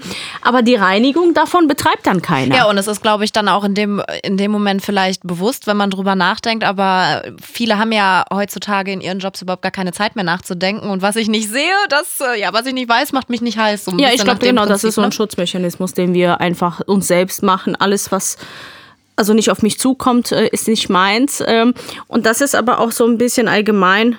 aber 0.43 0.63
die 0.63 0.75
Reinigung 0.75 1.33
davon 1.33 1.69
betreibt 1.69 2.07
dann 2.07 2.21
keiner. 2.21 2.55
Ja, 2.55 2.69
und 2.69 2.77
es 2.77 2.87
ist, 2.87 3.01
glaube 3.03 3.25
ich, 3.25 3.33
dann 3.33 3.49
auch 3.49 3.65
in 3.65 3.75
dem, 3.75 4.03
in 4.23 4.37
dem 4.37 4.51
Moment 4.51 4.83
vielleicht 4.83 5.23
bewusst, 5.27 5.67
wenn 5.67 5.77
man 5.77 5.91
drüber 5.91 6.15
nachdenkt, 6.15 6.65
aber 6.65 7.23
viele 7.41 7.79
haben 7.79 7.93
ja 7.93 8.25
heutzutage 8.33 8.93
in 8.93 9.01
ihren 9.01 9.21
Jobs 9.21 9.41
überhaupt 9.41 9.63
gar 9.63 9.73
keine 9.73 9.93
Zeit 9.93 10.17
mehr 10.17 10.25
nachzudenken 10.25 10.91
und 10.91 11.01
was 11.01 11.17
ich 11.17 11.29
nicht 11.29 11.49
sehe, 11.49 11.73
das, 11.89 12.21
äh, 12.21 12.39
ja, 12.39 12.53
was 12.53 12.67
ich 12.67 12.75
nicht 12.75 12.89
weiß, 12.89 13.13
macht 13.13 13.31
mich 13.31 13.41
nicht 13.41 13.57
heiß. 13.57 13.87
So 13.87 13.93
ja, 13.97 14.11
ich 14.13 14.23
glaube 14.23 14.39
genau, 14.39 14.63
Prinzip, 14.63 14.75
das 14.75 14.85
ist 14.85 14.95
so 14.97 15.01
ein 15.01 15.09
ne? 15.09 15.13
Schutzmechanismus, 15.13 15.95
den 15.95 16.13
wir 16.13 16.41
einfach 16.41 16.81
uns 16.81 17.07
selbst 17.07 17.43
machen. 17.43 17.75
Alles, 17.77 18.13
was 18.13 18.37
also 19.21 19.35
nicht 19.35 19.51
auf 19.51 19.61
mich 19.61 19.79
zukommt, 19.79 20.33
äh, 20.33 20.49
ist 20.49 20.67
nicht 20.67 20.89
meins. 20.89 21.45
Ähm, 21.47 21.75
und 22.09 22.25
das 22.25 22.41
ist 22.41 22.57
aber 22.57 22.79
auch 22.79 22.91
so 22.91 23.07
ein 23.07 23.19
bisschen 23.19 23.49
allgemein, 23.49 24.17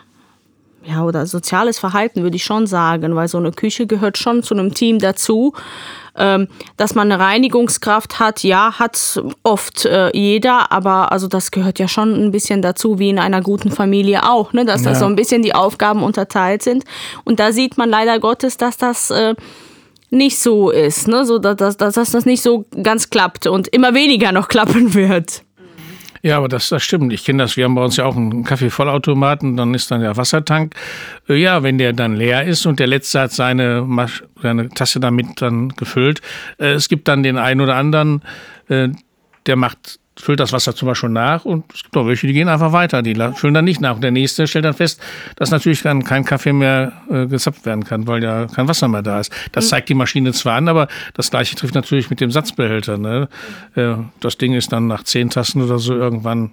ja, 0.84 1.03
oder 1.03 1.25
soziales 1.25 1.79
Verhalten, 1.79 2.22
würde 2.22 2.36
ich 2.36 2.43
schon 2.43 2.67
sagen, 2.67 3.15
weil 3.15 3.27
so 3.27 3.39
eine 3.39 3.51
Küche 3.51 3.88
gehört 3.88 4.20
schon 4.20 4.43
zu 4.43 4.53
einem 4.53 4.75
Team 4.75 5.00
dazu. 5.00 5.53
Ähm, 6.15 6.50
dass 6.75 6.93
man 6.93 7.10
eine 7.10 7.24
Reinigungskraft 7.24 8.20
hat, 8.20 8.43
ja, 8.43 8.77
hat 8.77 9.24
oft 9.43 9.86
äh, 9.86 10.12
jeder, 10.15 10.72
aber 10.72 11.12
also 11.12 11.27
das 11.27 11.51
gehört 11.51 11.79
ja 11.79 11.88
schon 11.88 12.13
ein 12.13 12.31
bisschen 12.31 12.62
dazu, 12.62 13.00
wie 13.00 13.10
in 13.10 13.17
einer 13.17 13.41
guten 13.41 13.72
Familie 13.72 14.29
auch, 14.29 14.51
ne? 14.51 14.65
dass 14.65 14.84
ja. 14.84 14.89
da 14.91 14.96
so 14.96 15.05
ein 15.05 15.15
bisschen 15.15 15.41
die 15.41 15.55
Aufgaben 15.55 16.03
unterteilt 16.03 16.63
sind. 16.63 16.84
Und 17.24 17.39
da 17.39 17.53
sieht 17.53 17.77
man 17.77 17.89
leider 17.89 18.20
Gottes, 18.20 18.58
dass 18.58 18.75
das 18.75 19.10
äh, 19.10 19.36
nicht 20.12 20.38
so 20.38 20.70
ist, 20.70 21.08
ne? 21.08 21.25
so, 21.25 21.39
dass, 21.39 21.77
dass, 21.77 21.94
dass 21.94 22.12
das 22.12 22.25
nicht 22.25 22.44
so 22.44 22.65
ganz 22.84 23.10
klappt 23.10 23.48
und 23.48 23.68
immer 23.70 23.96
weniger 23.96 24.32
noch 24.32 24.48
klappen 24.50 24.94
wird. 24.94 25.44
Ja, 26.24 26.38
aber 26.38 26.50
das, 26.50 26.70
das 26.70 26.84
stimmt. 26.84 27.12
Ich 27.13 27.25
kenne 27.25 27.41
das. 27.41 27.58
Wir 27.58 27.65
haben 27.65 27.74
bei 27.74 27.84
uns 27.84 27.98
ja 27.98 28.06
auch 28.06 28.15
einen 28.15 28.44
Kaffeevollautomaten. 28.44 29.58
Dann 29.58 29.74
ist 29.74 29.89
dann 29.89 30.01
der 30.01 30.18
Wassertank. 30.18 30.75
Äh, 31.27 31.36
ja, 31.36 31.63
wenn 31.63 31.80
der 31.80 31.94
dann 31.94 32.15
leer 32.15 32.46
ist 32.46 32.68
und 32.68 32.80
der 32.80 32.86
Letzte 32.86 33.22
hat 33.22 33.32
seine, 33.32 33.88
seine 34.39 34.70
Tasse 34.70 35.00
damit 35.00 35.41
dann 35.41 35.70
gefüllt. 35.70 36.22
Äh, 36.60 36.74
es 36.74 36.89
gibt 36.89 37.08
dann 37.08 37.24
den 37.24 37.38
einen 37.38 37.62
oder 37.62 37.75
anderen, 37.75 38.22
äh, 38.68 38.89
der 39.48 39.56
macht 39.56 40.00
füllt 40.20 40.39
das 40.39 40.51
Wasser 40.51 40.75
zum 40.75 40.88
Beispiel 40.88 41.10
nach 41.10 41.46
und 41.46 41.65
es 41.74 41.84
gibt 41.84 41.96
auch 41.96 42.06
welche, 42.06 42.27
die 42.27 42.34
gehen 42.34 42.50
einfach 42.50 42.74
weiter, 42.74 43.01
die 43.01 43.15
füllen 43.36 43.53
dann 43.53 43.65
nicht 43.65 43.82
nach. 43.82 43.96
Und 43.96 44.01
der 44.01 44.12
nächste 44.12 44.46
stellt 44.46 44.65
dann 44.65 44.74
fest, 44.74 45.01
dass 45.38 45.51
natürlich 45.51 45.82
dann 45.82 46.03
kein 46.03 46.25
Kaffee 46.25 46.53
mehr 46.53 46.94
äh, 47.10 47.27
gezapft 47.27 47.65
werden 47.65 47.84
kann, 47.84 48.08
weil 48.08 48.24
ja 48.24 48.48
kein 48.48 48.68
Wasser 48.68 48.88
mehr 48.88 49.01
da 49.01 49.20
ist. 49.20 49.32
Das 49.51 49.65
mhm. 49.65 49.70
zeigt 49.70 49.89
die 49.89 49.94
Maschine 49.94 50.34
zwar 50.34 50.56
an, 50.56 50.68
aber 50.68 50.88
das 51.13 51.32
gleiche 51.32 51.56
trifft 51.56 51.75
natürlich 51.75 52.10
mit 52.10 52.20
dem 52.20 52.32
Satzbehälter. 52.32 52.98
Ne? 52.98 53.30
Äh, 53.75 53.96
das 54.20 54.38
Ding 54.38 54.53
ist 54.53 54.72
dann 54.74 54.88
nach 54.88 55.03
zehn 55.03 55.30
Tassen 55.30 55.62
oder 55.62 55.80
so 55.80 55.96
irgendwann 55.96 56.51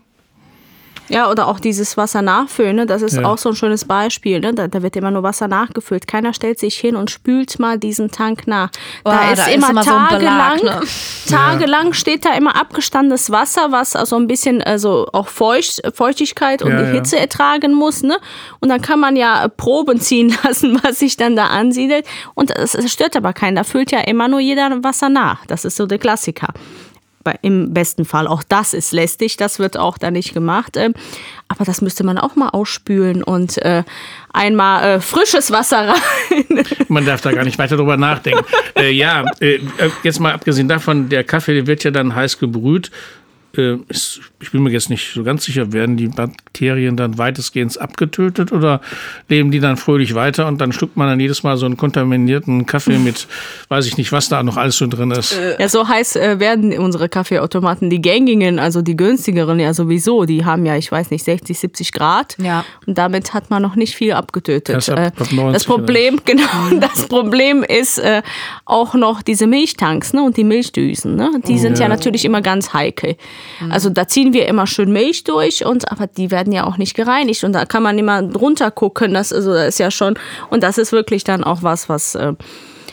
ja, 1.08 1.30
oder 1.30 1.48
auch 1.48 1.60
dieses 1.60 1.96
Wasser 1.96 2.22
nachfüllen, 2.22 2.76
ne? 2.76 2.86
das 2.86 3.02
ist 3.02 3.16
ja. 3.16 3.24
auch 3.24 3.38
so 3.38 3.50
ein 3.50 3.54
schönes 3.54 3.84
Beispiel. 3.84 4.40
Ne? 4.40 4.54
Da, 4.54 4.68
da, 4.68 4.82
wird 4.82 4.96
immer 4.96 5.10
nur 5.10 5.22
Wasser 5.22 5.48
nachgefüllt. 5.48 6.06
Keiner 6.06 6.34
stellt 6.34 6.58
sich 6.58 6.76
hin 6.76 6.96
und 6.96 7.10
spült 7.10 7.58
mal 7.58 7.78
diesen 7.78 8.10
Tank 8.10 8.46
nach. 8.46 8.70
Oh, 9.04 9.10
da, 9.10 9.32
ist, 9.32 9.38
da 9.38 9.46
immer 9.46 9.66
ist 9.66 9.70
immer 9.70 9.82
tagelang, 9.82 10.58
so 10.58 10.64
Belag, 10.64 10.80
ne? 10.80 10.86
tagelang 11.28 11.92
steht 11.92 12.24
da 12.24 12.34
immer 12.34 12.56
abgestandenes 12.56 13.30
Wasser, 13.30 13.72
was 13.72 13.96
also 13.96 14.16
ein 14.16 14.26
bisschen 14.26 14.62
also 14.62 15.08
auch 15.12 15.28
Feucht, 15.28 15.82
Feuchtigkeit 15.94 16.62
und 16.62 16.72
ja, 16.72 16.82
die 16.82 16.92
Hitze 16.92 17.16
ja. 17.16 17.22
ertragen 17.22 17.74
muss. 17.74 18.02
Ne? 18.02 18.18
Und 18.60 18.68
dann 18.68 18.82
kann 18.82 19.00
man 19.00 19.16
ja 19.16 19.48
Proben 19.48 20.00
ziehen 20.00 20.36
lassen, 20.44 20.80
was 20.82 20.98
sich 20.98 21.16
dann 21.16 21.36
da 21.36 21.46
ansiedelt. 21.46 22.06
Und 22.34 22.56
es 22.56 22.76
stört 22.90 23.16
aber 23.16 23.32
keinen. 23.32 23.56
Da 23.56 23.64
füllt 23.64 23.90
ja 23.90 24.00
immer 24.00 24.28
nur 24.28 24.40
jeder 24.40 24.82
Wasser 24.82 25.08
nach. 25.08 25.46
Das 25.46 25.64
ist 25.64 25.76
so 25.76 25.86
der 25.86 25.98
Klassiker 25.98 26.48
im 27.42 27.72
besten 27.72 28.04
Fall. 28.04 28.26
Auch 28.26 28.42
das 28.42 28.74
ist 28.74 28.92
lästig, 28.92 29.36
das 29.36 29.58
wird 29.58 29.76
auch 29.76 29.98
da 29.98 30.10
nicht 30.10 30.34
gemacht. 30.34 30.76
Ähm, 30.76 30.94
aber 31.48 31.64
das 31.64 31.80
müsste 31.80 32.04
man 32.04 32.18
auch 32.18 32.36
mal 32.36 32.50
ausspülen 32.50 33.22
und 33.22 33.58
äh, 33.58 33.82
einmal 34.32 34.84
äh, 34.84 35.00
frisches 35.00 35.50
Wasser 35.50 35.88
rein. 35.88 36.64
Man 36.88 37.06
darf 37.06 37.22
da 37.22 37.32
gar 37.32 37.44
nicht 37.44 37.58
weiter 37.58 37.76
drüber 37.76 37.96
nachdenken. 37.96 38.44
äh, 38.76 38.90
ja, 38.90 39.24
äh, 39.40 39.58
jetzt 40.02 40.20
mal 40.20 40.34
abgesehen 40.34 40.68
davon, 40.68 41.08
der 41.08 41.24
Kaffee 41.24 41.66
wird 41.66 41.84
ja 41.84 41.90
dann 41.90 42.14
heiß 42.14 42.38
gebrüht 42.38 42.90
ich 43.52 44.50
bin 44.52 44.62
mir 44.62 44.70
jetzt 44.70 44.90
nicht 44.90 45.14
so 45.14 45.24
ganz 45.24 45.44
sicher, 45.44 45.72
werden 45.72 45.96
die 45.96 46.08
Bakterien 46.08 46.96
dann 46.96 47.16
weitestgehend 47.16 47.80
abgetötet 47.80 48.52
oder 48.52 48.80
leben 49.28 49.50
die 49.50 49.58
dann 49.58 49.76
fröhlich 49.76 50.14
weiter 50.14 50.46
und 50.46 50.60
dann 50.60 50.72
schluckt 50.72 50.96
man 50.96 51.08
dann 51.08 51.18
jedes 51.18 51.42
Mal 51.42 51.56
so 51.56 51.64
einen 51.64 51.76
kontaminierten 51.76 52.66
Kaffee 52.66 52.98
mit, 52.98 53.26
weiß 53.68 53.86
ich 53.86 53.96
nicht, 53.96 54.12
was 54.12 54.28
da 54.28 54.42
noch 54.42 54.58
alles 54.58 54.76
so 54.76 54.86
drin 54.86 55.10
ist. 55.12 55.38
Ja, 55.58 55.68
so 55.68 55.88
heiß 55.88 56.16
äh, 56.16 56.40
werden 56.40 56.76
unsere 56.78 57.08
Kaffeeautomaten. 57.08 57.88
Die 57.88 58.02
gängigen, 58.02 58.58
also 58.58 58.82
die 58.82 58.96
günstigeren 58.96 59.58
ja 59.58 59.72
sowieso, 59.72 60.24
die 60.24 60.44
haben 60.44 60.66
ja, 60.66 60.76
ich 60.76 60.92
weiß 60.92 61.10
nicht, 61.10 61.24
60, 61.24 61.58
70 61.58 61.92
Grad. 61.92 62.36
Ja. 62.38 62.64
Und 62.86 62.98
damit 62.98 63.32
hat 63.32 63.50
man 63.50 63.62
noch 63.62 63.76
nicht 63.76 63.96
viel 63.96 64.12
abgetötet. 64.12 64.76
Das, 64.76 64.90
ab, 64.90 64.98
ab 65.18 65.32
90, 65.32 65.52
das 65.54 65.64
Problem, 65.64 66.20
genau, 66.24 66.80
das 66.80 67.08
Problem 67.08 67.64
ist 67.64 67.98
äh, 67.98 68.22
auch 68.66 68.94
noch 68.94 69.22
diese 69.22 69.46
Milchtanks 69.46 70.12
ne, 70.12 70.22
und 70.22 70.36
die 70.36 70.44
Milchdüsen. 70.44 71.16
Ne? 71.16 71.30
Die 71.46 71.54
oh, 71.54 71.58
sind 71.58 71.78
ja. 71.78 71.84
ja 71.84 71.88
natürlich 71.88 72.24
immer 72.26 72.42
ganz 72.42 72.74
heikel. 72.74 73.16
Mhm. 73.60 73.72
Also 73.72 73.90
da 73.90 74.08
ziehen 74.08 74.32
wir 74.32 74.46
immer 74.46 74.66
schön 74.66 74.92
Milch 74.92 75.24
durch 75.24 75.64
und 75.64 75.90
aber 75.90 76.06
die 76.06 76.30
werden 76.30 76.52
ja 76.52 76.64
auch 76.64 76.76
nicht 76.76 76.94
gereinigt 76.94 77.44
und 77.44 77.52
da 77.52 77.64
kann 77.64 77.82
man 77.82 77.98
immer 77.98 78.22
drunter 78.22 78.70
gucken. 78.70 79.14
Das, 79.14 79.32
also, 79.32 79.52
das 79.52 79.68
ist 79.68 79.78
ja 79.78 79.90
schon 79.90 80.18
und 80.50 80.62
das 80.62 80.78
ist 80.78 80.92
wirklich 80.92 81.24
dann 81.24 81.44
auch 81.44 81.62
was, 81.62 81.88
was 81.88 82.14
äh, 82.14 82.34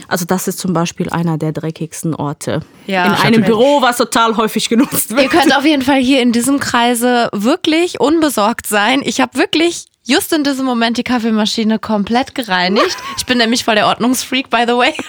also 0.07 0.25
das 0.25 0.47
ist 0.47 0.59
zum 0.59 0.73
Beispiel 0.73 1.09
einer 1.09 1.37
der 1.37 1.51
dreckigsten 1.51 2.13
Orte 2.13 2.61
ja. 2.85 3.05
in 3.05 3.13
einem 3.13 3.43
Büro, 3.43 3.81
was 3.81 3.97
total 3.97 4.37
häufig 4.37 4.69
genutzt 4.69 5.11
wird. 5.11 5.21
Ihr 5.23 5.29
könnt 5.29 5.55
auf 5.57 5.65
jeden 5.65 5.81
Fall 5.81 5.99
hier 5.99 6.21
in 6.21 6.31
diesem 6.31 6.59
Kreise 6.59 7.29
wirklich 7.31 7.99
unbesorgt 7.99 8.67
sein. 8.67 9.01
Ich 9.03 9.21
habe 9.21 9.37
wirklich 9.37 9.85
just 10.03 10.31
in 10.33 10.43
diesem 10.43 10.65
Moment 10.65 10.97
die 10.97 11.03
Kaffeemaschine 11.03 11.79
komplett 11.79 12.35
gereinigt. 12.35 12.97
Ich 13.17 13.25
bin 13.25 13.39
nämlich 13.39 13.63
voll 13.63 13.75
der 13.75 13.87
Ordnungsfreak, 13.87 14.49
by 14.49 14.65
the 14.67 14.73
way. 14.73 14.93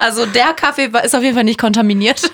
Also 0.00 0.26
der 0.26 0.52
Kaffee 0.54 0.90
ist 1.04 1.14
auf 1.14 1.22
jeden 1.22 1.34
Fall 1.34 1.44
nicht 1.44 1.58
kontaminiert. 1.58 2.30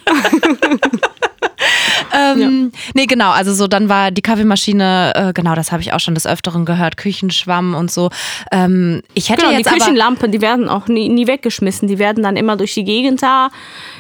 ähm, 2.17 2.71
ja. 2.73 2.81
Nee, 2.95 3.07
genau. 3.07 3.31
Also 3.31 3.53
so, 3.55 3.67
dann 3.67 3.89
war 3.89 4.11
die 4.11 4.23
Kaffeemaschine, 4.23 5.13
äh, 5.15 5.33
genau, 5.33 5.55
das 5.55 5.73
habe 5.73 5.83
ich 5.83 5.93
auch 5.93 6.01
schon 6.01 6.15
des 6.15 6.27
Öfteren 6.27 6.65
gehört, 6.65 6.97
Küchenschwamm 6.97 7.75
und 7.75 7.91
so. 7.91 8.11
Ähm, 8.53 9.03
ich 9.15 9.31
hätte 9.31 9.43
genau, 9.43 9.57
jetzt 9.57 9.71
die 9.71 9.79
Küchenlampen, 9.79 10.33
die 10.33 10.41
werden 10.41 10.69
auch 10.69 10.89
nie, 10.89 11.09
nie 11.09 11.27
weggeschmissen. 11.27 11.89
Die 11.89 11.99
werden 11.99 12.23
dann 12.23 12.37
immer 12.37 12.57
durch 12.57 12.75
die 12.75 12.85
Gegend 12.85 13.23
da 13.23 13.49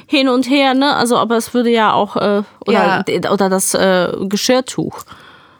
hin 0.07 0.29
und 0.29 0.49
her, 0.49 0.75
ne? 0.75 0.97
Also, 0.97 1.17
aber 1.17 1.37
es 1.37 1.55
würde 1.55 1.71
ja 1.71 1.93
auch, 1.93 2.17
äh, 2.17 2.43
oder, 2.67 3.05
ja. 3.09 3.31
oder 3.31 3.49
das 3.49 3.75
äh, 3.75 4.09
Geschirrtuch. 4.23 5.05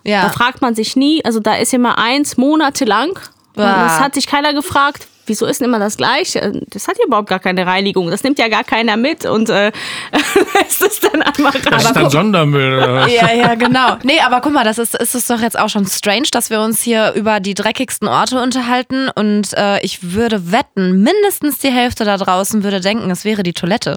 Ja. 0.05 0.23
Da 0.23 0.29
fragt 0.31 0.63
man 0.63 0.75
sich 0.75 0.97
nie, 0.97 1.25
also 1.25 1.41
da 1.41 1.57
ist 1.57 1.75
immer 1.75 1.99
eins 1.99 2.37
monatelang. 2.37 3.19
Das 3.55 4.01
hat 4.01 4.15
sich 4.15 4.27
keiner 4.27 4.55
gefragt, 4.55 5.07
wieso 5.31 5.47
ist 5.47 5.61
denn 5.61 5.69
immer 5.69 5.79
das 5.79 5.97
Gleiche? 5.97 6.53
Das 6.67 6.89
hat 6.89 6.99
ja 6.99 7.07
überhaupt 7.07 7.29
gar 7.29 7.39
keine 7.39 7.65
Reinigung. 7.65 8.11
Das 8.11 8.23
nimmt 8.23 8.39
ja 8.39 8.49
gar 8.49 8.65
keiner 8.65 8.97
mit 8.97 9.25
und 9.25 9.49
äh, 9.49 9.73
lässt 10.55 10.83
es 10.83 11.01
dann 11.01 11.23
einmal 11.23 11.53
rein. 11.53 11.63
Das 11.71 11.85
ist 11.85 11.97
dann 11.97 12.11
Sondermüll. 12.11 12.79
Oder? 12.79 13.09
Ja, 13.09 13.33
ja, 13.33 13.55
genau. 13.55 13.97
Nee, 14.03 14.21
aber 14.21 14.41
guck 14.41 14.53
mal, 14.53 14.65
das 14.65 14.79
ist, 14.79 14.95
ist 14.97 15.15
es 15.15 15.29
doch 15.29 15.41
jetzt 15.41 15.59
auch 15.59 15.69
schon 15.69 15.87
strange, 15.87 16.29
dass 16.33 16.51
wir 16.51 16.61
uns 16.61 16.83
hier 16.83 17.13
über 17.15 17.41
die 17.41 17.55
dreckigsten 17.55 18.09
Orte 18.09 18.43
unterhalten 18.43 19.09
und 19.15 19.57
äh, 19.57 19.81
ich 19.81 20.13
würde 20.13 20.53
wetten, 20.53 21.03
mindestens 21.03 21.59
die 21.59 21.71
Hälfte 21.71 22.05
da 22.05 22.17
draußen 22.17 22.65
würde 22.65 22.81
denken, 22.81 23.09
es 23.11 23.25
wäre 23.25 23.43
die 23.43 23.53
Toilette. 23.53 23.97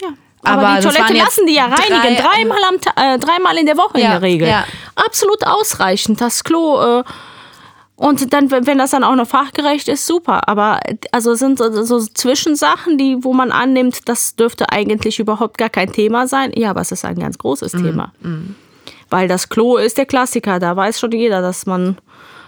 Ja. 0.00 0.08
Aber, 0.42 0.68
aber 0.68 0.80
die 0.80 0.86
Toilette 0.86 1.12
lassen 1.14 1.46
die 1.46 1.54
ja 1.54 1.64
reinigen, 1.64 2.16
drei, 2.16 2.22
dreimal, 2.22 2.58
am, 2.68 2.76
äh, 2.76 3.18
dreimal 3.18 3.58
in 3.58 3.66
der 3.66 3.76
Woche 3.76 3.98
ja, 3.98 4.06
in 4.06 4.10
der 4.12 4.22
Regel. 4.22 4.48
Ja. 4.48 4.64
Absolut 4.94 5.44
ausreichend. 5.44 6.20
Das 6.20 6.44
Klo 6.44 7.00
äh, 7.00 7.04
und 8.00 8.32
dann, 8.32 8.50
wenn 8.50 8.78
das 8.78 8.92
dann 8.92 9.04
auch 9.04 9.14
noch 9.14 9.28
fachgerecht 9.28 9.86
ist, 9.86 10.06
super. 10.06 10.48
Aber 10.48 10.80
also 11.12 11.34
sind 11.34 11.58
so, 11.58 11.84
so 11.84 12.00
Zwischensachen, 12.00 12.96
die, 12.96 13.18
wo 13.20 13.34
man 13.34 13.52
annimmt, 13.52 14.08
das 14.08 14.36
dürfte 14.36 14.72
eigentlich 14.72 15.18
überhaupt 15.18 15.58
gar 15.58 15.68
kein 15.68 15.92
Thema 15.92 16.26
sein. 16.26 16.50
Ja, 16.54 16.70
aber 16.70 16.80
es 16.80 16.92
ist 16.92 17.04
ein 17.04 17.18
ganz 17.18 17.36
großes 17.36 17.74
mhm. 17.74 17.84
Thema. 17.84 18.12
Mhm. 18.22 18.54
Weil 19.10 19.28
das 19.28 19.50
Klo 19.50 19.76
ist 19.76 19.98
der 19.98 20.06
Klassiker. 20.06 20.58
Da 20.58 20.74
weiß 20.74 20.98
schon 20.98 21.12
jeder, 21.12 21.42
dass 21.42 21.66
man 21.66 21.98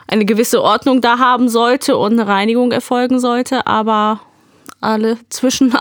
eine 0.07 0.25
gewisse 0.25 0.63
Ordnung 0.63 1.03
da 1.03 1.19
haben 1.19 1.51
sollte 1.51 1.99
und 1.99 2.13
eine 2.13 2.27
Reinigung 2.27 2.73
erfolgen 2.73 3.21
sollte. 3.21 3.67
Aber 3.67 4.21
alle 4.81 5.19
Zwischen, 5.29 5.77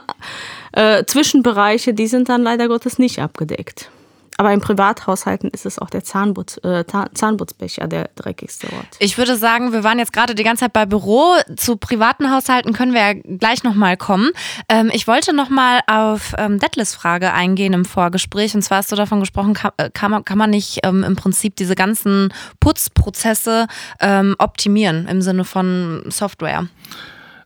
äh, 0.73 1.05
Zwischenbereiche, 1.05 1.93
die 1.93 2.07
sind 2.07 2.27
dann 2.27 2.43
leider 2.43 2.67
Gottes 2.67 2.99
nicht 2.99 3.19
abgedeckt. 3.19 3.89
Aber 4.37 4.53
in 4.53 4.61
Privathaushalten 4.61 5.49
ist 5.49 5.65
es 5.65 5.77
auch 5.77 5.89
der 5.89 6.03
Zahnputz, 6.03 6.57
äh, 6.63 6.83
Zahnputzbecher 7.13 7.87
der 7.87 8.09
dreckigste 8.15 8.67
Ort. 8.73 8.87
Ich 8.99 9.17
würde 9.17 9.35
sagen, 9.35 9.73
wir 9.73 9.83
waren 9.83 9.99
jetzt 9.99 10.13
gerade 10.13 10.35
die 10.35 10.43
ganze 10.43 10.61
Zeit 10.61 10.73
bei 10.73 10.85
Büro. 10.85 11.35
Zu 11.55 11.77
privaten 11.77 12.31
Haushalten 12.31 12.73
können 12.73 12.93
wir 12.93 13.01
ja 13.01 13.13
gleich 13.13 13.63
nochmal 13.63 13.97
kommen. 13.97 14.31
Ähm, 14.69 14.89
ich 14.93 15.07
wollte 15.07 15.33
nochmal 15.33 15.81
auf 15.87 16.33
ähm, 16.37 16.59
Detlefs 16.59 16.95
Frage 16.95 17.33
eingehen 17.33 17.73
im 17.73 17.85
Vorgespräch. 17.85 18.55
Und 18.55 18.61
zwar 18.61 18.79
hast 18.79 18.91
du 18.91 18.95
davon 18.95 19.19
gesprochen, 19.19 19.53
kann, 19.53 19.71
äh, 19.77 19.89
kann, 19.91 20.11
man, 20.11 20.25
kann 20.25 20.37
man 20.37 20.49
nicht 20.49 20.79
ähm, 20.83 21.03
im 21.03 21.15
Prinzip 21.15 21.55
diese 21.55 21.75
ganzen 21.75 22.33
Putzprozesse 22.59 23.67
ähm, 23.99 24.35
optimieren 24.39 25.07
im 25.07 25.21
Sinne 25.21 25.43
von 25.43 26.03
Software? 26.09 26.67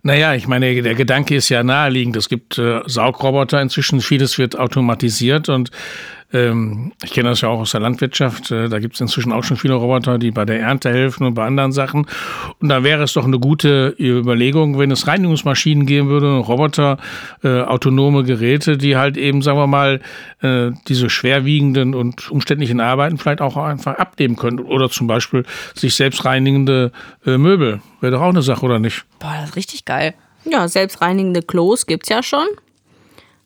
Naja, 0.05 0.35
ich 0.35 0.47
meine, 0.47 0.83
der 0.83 0.93
Gedanke 0.93 1.35
ist 1.35 1.49
ja 1.49 1.63
naheliegend. 1.63 2.15
Es 2.15 2.29
gibt 2.29 2.59
äh, 2.59 2.81
Saugroboter 2.85 3.59
inzwischen, 3.59 4.01
vieles 4.01 4.37
wird 4.37 4.55
automatisiert 4.55 5.49
und 5.49 5.71
ähm, 6.33 6.91
ich 7.03 7.11
kenne 7.11 7.29
das 7.29 7.41
ja 7.41 7.49
auch 7.49 7.59
aus 7.59 7.71
der 7.71 7.81
Landwirtschaft. 7.81 8.51
Äh, 8.51 8.67
da 8.67 8.79
gibt 8.79 8.95
es 8.95 9.01
inzwischen 9.01 9.31
auch 9.31 9.43
schon 9.43 9.57
viele 9.57 9.75
Roboter, 9.75 10.17
die 10.17 10.31
bei 10.31 10.45
der 10.45 10.59
Ernte 10.59 10.89
helfen 10.89 11.25
und 11.25 11.33
bei 11.35 11.45
anderen 11.45 11.71
Sachen. 11.71 12.07
Und 12.59 12.69
da 12.69 12.83
wäre 12.83 13.03
es 13.03 13.13
doch 13.13 13.25
eine 13.25 13.39
gute 13.39 13.95
Überlegung, 13.99 14.79
wenn 14.79 14.91
es 14.91 15.07
Reinigungsmaschinen 15.07 15.85
geben 15.85 16.09
würde, 16.09 16.37
Roboter, 16.37 16.97
äh, 17.43 17.61
autonome 17.61 18.23
Geräte, 18.23 18.77
die 18.77 18.97
halt 18.97 19.17
eben, 19.17 19.41
sagen 19.41 19.57
wir 19.57 19.67
mal, 19.67 20.01
äh, 20.41 20.71
diese 20.87 21.09
schwerwiegenden 21.09 21.93
und 21.93 22.29
umständlichen 22.31 22.79
Arbeiten 22.79 23.17
vielleicht 23.17 23.41
auch 23.41 23.57
einfach 23.57 23.97
abnehmen 23.97 24.35
können. 24.35 24.59
Oder 24.59 24.89
zum 24.89 25.07
Beispiel 25.07 25.45
sich 25.73 25.95
selbst 25.95 26.25
reinigende 26.25 26.91
Möbel. 27.23 27.81
Wäre 28.01 28.13
doch 28.13 28.21
auch 28.21 28.29
eine 28.29 28.41
Sache, 28.41 28.65
oder 28.65 28.79
nicht? 28.79 29.05
Boah, 29.19 29.33
das 29.39 29.49
ist 29.49 29.55
richtig 29.55 29.85
geil. 29.85 30.13
Ja, 30.43 30.67
selbstreinigende 30.67 31.41
Klos 31.41 31.85
gibt 31.85 32.03
es 32.03 32.09
ja 32.09 32.21
schon. 32.21 32.45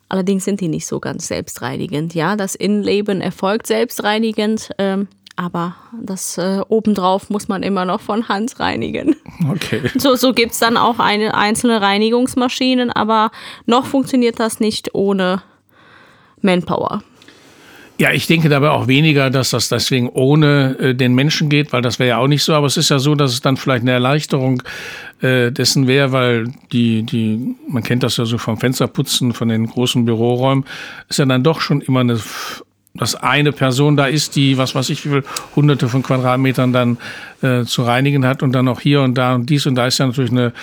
Allerdings 0.10 0.44
sind 0.44 0.60
die 0.60 0.68
nicht 0.68 0.88
so 0.88 1.00
ganz 1.00 1.28
selbstreinigend. 1.28 2.16
Ja, 2.16 2.36
das 2.36 2.56
Innenleben 2.56 3.22
erfolgt 3.22 3.68
selbstreinigend, 3.68 4.72
ähm, 4.80 5.08
aber 5.36 5.76
das 6.02 6.38
äh, 6.38 6.62
obendrauf 6.68 7.30
muss 7.30 7.48
man 7.48 7.64
immer 7.64 7.86
noch 7.86 8.02
von 8.02 8.28
Hand 8.28 8.60
reinigen. 8.60 9.16
Okay. 9.50 9.82
So, 9.98 10.16
so 10.16 10.34
gibt 10.34 10.52
es 10.52 10.60
dann 10.60 10.76
auch 10.76 11.00
eine 11.00 11.36
einzelne 11.36 11.82
Reinigungsmaschinen, 11.82 12.92
aber 12.92 13.32
noch 13.66 13.86
funktioniert 13.86 14.40
das 14.40 14.60
nicht 14.60 14.94
ohne 14.96 15.42
Manpower. 16.42 17.04
Ja, 18.00 18.14
ich 18.14 18.28
denke 18.28 18.48
dabei 18.48 18.70
auch 18.70 18.88
weniger, 18.88 19.30
dass 19.30 19.50
das 19.50 19.68
deswegen 19.68 20.08
ohne 20.08 20.78
äh, 20.80 20.96
den 20.96 21.14
Menschen 21.16 21.50
geht, 21.50 21.74
weil 21.74 21.82
das 21.82 22.00
wäre 22.00 22.10
ja 22.10 22.18
auch 22.18 22.30
nicht 22.30 22.44
so. 22.44 22.54
Aber 22.54 22.66
es 22.66 22.78
ist 22.78 22.88
ja 22.88 22.98
so, 22.98 23.14
dass 23.14 23.34
es 23.34 23.42
dann 23.42 23.58
vielleicht 23.58 23.82
eine 23.82 23.92
Erleichterung 23.92 24.64
äh, 25.20 25.52
dessen 25.52 25.86
wäre, 25.86 26.14
weil 26.14 26.48
die, 26.72 27.04
die, 27.04 27.56
man 27.68 27.84
kennt 27.84 28.04
das 28.04 28.16
ja 28.16 28.24
so 28.24 28.38
vom 28.38 28.58
Fensterputzen, 28.58 29.34
von 29.34 29.50
den 29.50 29.68
großen 29.68 30.06
Büroräumen, 30.06 30.64
ist 31.10 31.20
ja 31.20 31.26
dann 31.26 31.44
doch 31.44 31.60
schon 31.60 31.82
immer 31.82 32.00
eine 32.00 32.20
dass 32.96 33.16
eine 33.16 33.52
Person 33.52 33.96
da 33.96 34.08
ist, 34.08 34.36
die, 34.36 34.58
was 34.58 34.74
weiß 34.74 34.90
ich, 34.90 35.06
wie 35.06 35.10
viel 35.10 35.24
hunderte 35.56 35.88
von 35.88 36.02
Quadratmetern 36.02 36.74
dann 36.74 36.98
äh, 37.42 37.64
zu 37.64 37.84
reinigen 37.84 38.26
hat 38.26 38.42
und 38.42 38.52
dann 38.52 38.68
auch 38.68 38.82
hier 38.82 39.02
und 39.02 39.16
da 39.16 39.36
und 39.36 39.50
dies 39.50 39.68
und 39.68 39.76
da 39.76 39.88
ist 39.88 40.00
ja 40.00 40.08
natürlich 40.08 40.32
eine, 40.32 40.54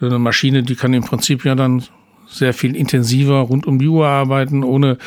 eine 0.00 0.18
Maschine, 0.18 0.62
die 0.62 0.76
kann 0.76 0.94
im 0.94 1.02
Prinzip 1.02 1.44
ja 1.44 1.54
dann 1.54 1.82
sehr 2.28 2.54
viel 2.54 2.76
intensiver 2.76 3.40
rund 3.40 3.66
um 3.66 3.78
die 3.78 3.88
Uhr 3.88 4.06
arbeiten, 4.06 4.64
ohne 4.64 4.98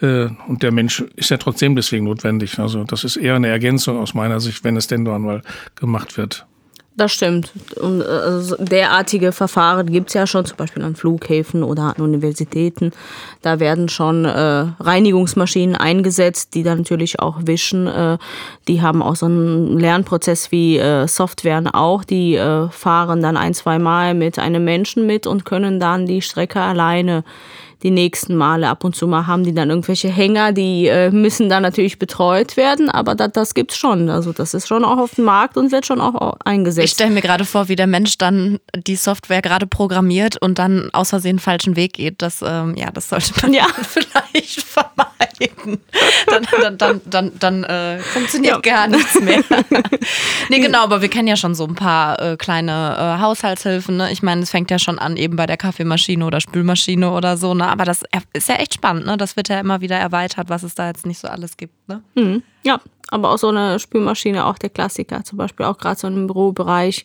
äh, 0.00 0.28
und 0.48 0.62
der 0.62 0.72
Mensch 0.72 1.00
ist 1.16 1.30
ja 1.30 1.36
trotzdem 1.36 1.76
deswegen 1.76 2.04
notwendig. 2.04 2.58
Also 2.58 2.84
das 2.84 3.04
ist 3.04 3.16
eher 3.16 3.36
eine 3.36 3.48
Ergänzung 3.48 3.98
aus 3.98 4.14
meiner 4.14 4.40
Sicht, 4.40 4.64
wenn 4.64 4.76
es 4.76 4.86
denn 4.86 5.04
dann 5.04 5.22
mal 5.22 5.42
gemacht 5.76 6.16
wird. 6.16 6.46
Das 6.94 7.12
stimmt. 7.12 7.52
Und 7.76 8.02
also 8.02 8.56
derartige 8.58 9.32
Verfahren 9.32 9.90
gibt 9.90 10.08
es 10.08 10.14
ja 10.14 10.26
schon, 10.26 10.44
zum 10.44 10.58
Beispiel 10.58 10.82
an 10.82 10.94
Flughäfen 10.94 11.62
oder 11.62 11.96
an 11.96 12.02
Universitäten. 12.04 12.92
Da 13.40 13.60
werden 13.60 13.88
schon 13.88 14.26
äh, 14.26 14.66
Reinigungsmaschinen 14.78 15.74
eingesetzt, 15.74 16.54
die 16.54 16.62
dann 16.62 16.78
natürlich 16.78 17.18
auch 17.18 17.38
wischen. 17.46 17.86
Äh, 17.86 18.18
die 18.68 18.82
haben 18.82 19.02
auch 19.02 19.16
so 19.16 19.24
einen 19.24 19.78
Lernprozess 19.78 20.52
wie 20.52 20.76
äh, 20.76 21.08
Softwaren 21.08 21.66
auch. 21.66 22.04
Die 22.04 22.34
äh, 22.34 22.68
fahren 22.68 23.22
dann 23.22 23.38
ein, 23.38 23.54
zwei 23.54 23.78
Mal 23.78 24.12
mit 24.12 24.38
einem 24.38 24.64
Menschen 24.64 25.06
mit 25.06 25.26
und 25.26 25.46
können 25.46 25.80
dann 25.80 26.04
die 26.04 26.20
Strecke 26.20 26.60
alleine 26.60 27.24
die 27.82 27.90
nächsten 27.90 28.36
Male. 28.36 28.68
Ab 28.68 28.84
und 28.84 28.94
zu 28.94 29.06
mal 29.06 29.26
haben 29.26 29.44
die 29.44 29.54
dann 29.54 29.70
irgendwelche 29.70 30.08
Hänger, 30.08 30.52
die 30.52 30.86
äh, 30.86 31.10
müssen 31.10 31.48
dann 31.48 31.62
natürlich 31.62 31.98
betreut 31.98 32.56
werden, 32.56 32.88
aber 32.88 33.14
das, 33.14 33.32
das 33.32 33.54
gibt's 33.54 33.76
schon. 33.76 34.08
Also 34.08 34.32
das 34.32 34.54
ist 34.54 34.68
schon 34.68 34.84
auch 34.84 34.98
auf 34.98 35.14
dem 35.14 35.24
Markt 35.24 35.56
und 35.56 35.72
wird 35.72 35.86
schon 35.86 36.00
auch 36.00 36.36
eingesetzt. 36.44 36.84
Ich 36.84 36.90
stelle 36.92 37.10
mir 37.10 37.22
gerade 37.22 37.44
vor, 37.44 37.68
wie 37.68 37.76
der 37.76 37.86
Mensch 37.86 38.18
dann 38.18 38.58
die 38.76 38.96
Software 38.96 39.42
gerade 39.42 39.66
programmiert 39.66 40.40
und 40.40 40.58
dann 40.58 40.90
aus 40.92 41.10
Versehen 41.10 41.38
falschen 41.38 41.76
Weg 41.76 41.94
geht. 41.94 42.22
Das, 42.22 42.42
ähm, 42.42 42.74
ja, 42.76 42.90
das 42.90 43.08
sollte 43.08 43.32
man 43.42 43.52
ja 43.52 43.66
vielleicht 43.82 44.62
vermeiden. 44.62 45.11
Dann, 46.26 46.46
dann, 46.60 46.78
dann, 46.78 47.00
dann, 47.04 47.32
dann 47.38 47.64
äh, 47.64 47.98
funktioniert 47.98 48.64
ja. 48.64 48.74
gar 48.74 48.86
nichts 48.86 49.20
mehr. 49.20 49.42
nee, 50.48 50.60
genau, 50.60 50.82
aber 50.84 51.02
wir 51.02 51.08
kennen 51.08 51.28
ja 51.28 51.36
schon 51.36 51.54
so 51.54 51.64
ein 51.64 51.74
paar 51.74 52.20
äh, 52.20 52.36
kleine 52.36 53.16
äh, 53.18 53.20
Haushaltshilfen. 53.20 53.96
Ne? 53.96 54.12
Ich 54.12 54.22
meine, 54.22 54.42
es 54.42 54.50
fängt 54.50 54.70
ja 54.70 54.78
schon 54.78 54.98
an, 54.98 55.16
eben 55.16 55.36
bei 55.36 55.46
der 55.46 55.56
Kaffeemaschine 55.56 56.24
oder 56.24 56.40
Spülmaschine 56.40 57.10
oder 57.10 57.36
so. 57.36 57.54
Ne? 57.54 57.72
aber 57.72 57.84
das 57.84 58.02
ist 58.34 58.48
ja 58.48 58.56
echt 58.56 58.74
spannend, 58.74 59.06
ne? 59.06 59.16
Das 59.16 59.36
wird 59.36 59.48
ja 59.48 59.58
immer 59.58 59.80
wieder 59.80 59.96
erweitert, 59.96 60.50
was 60.50 60.62
es 60.62 60.74
da 60.74 60.88
jetzt 60.88 61.06
nicht 61.06 61.18
so 61.18 61.26
alles 61.26 61.56
gibt, 61.56 61.74
ne? 61.88 62.02
Mhm. 62.14 62.42
Ja, 62.64 62.80
aber 63.08 63.30
auch 63.30 63.38
so 63.38 63.48
eine 63.48 63.78
Spülmaschine, 63.78 64.44
auch 64.44 64.58
der 64.58 64.70
Klassiker, 64.70 65.24
zum 65.24 65.38
Beispiel 65.38 65.66
auch 65.66 65.78
gerade 65.78 65.98
so 65.98 66.06
im 66.06 66.26
Bürobereich. 66.26 67.04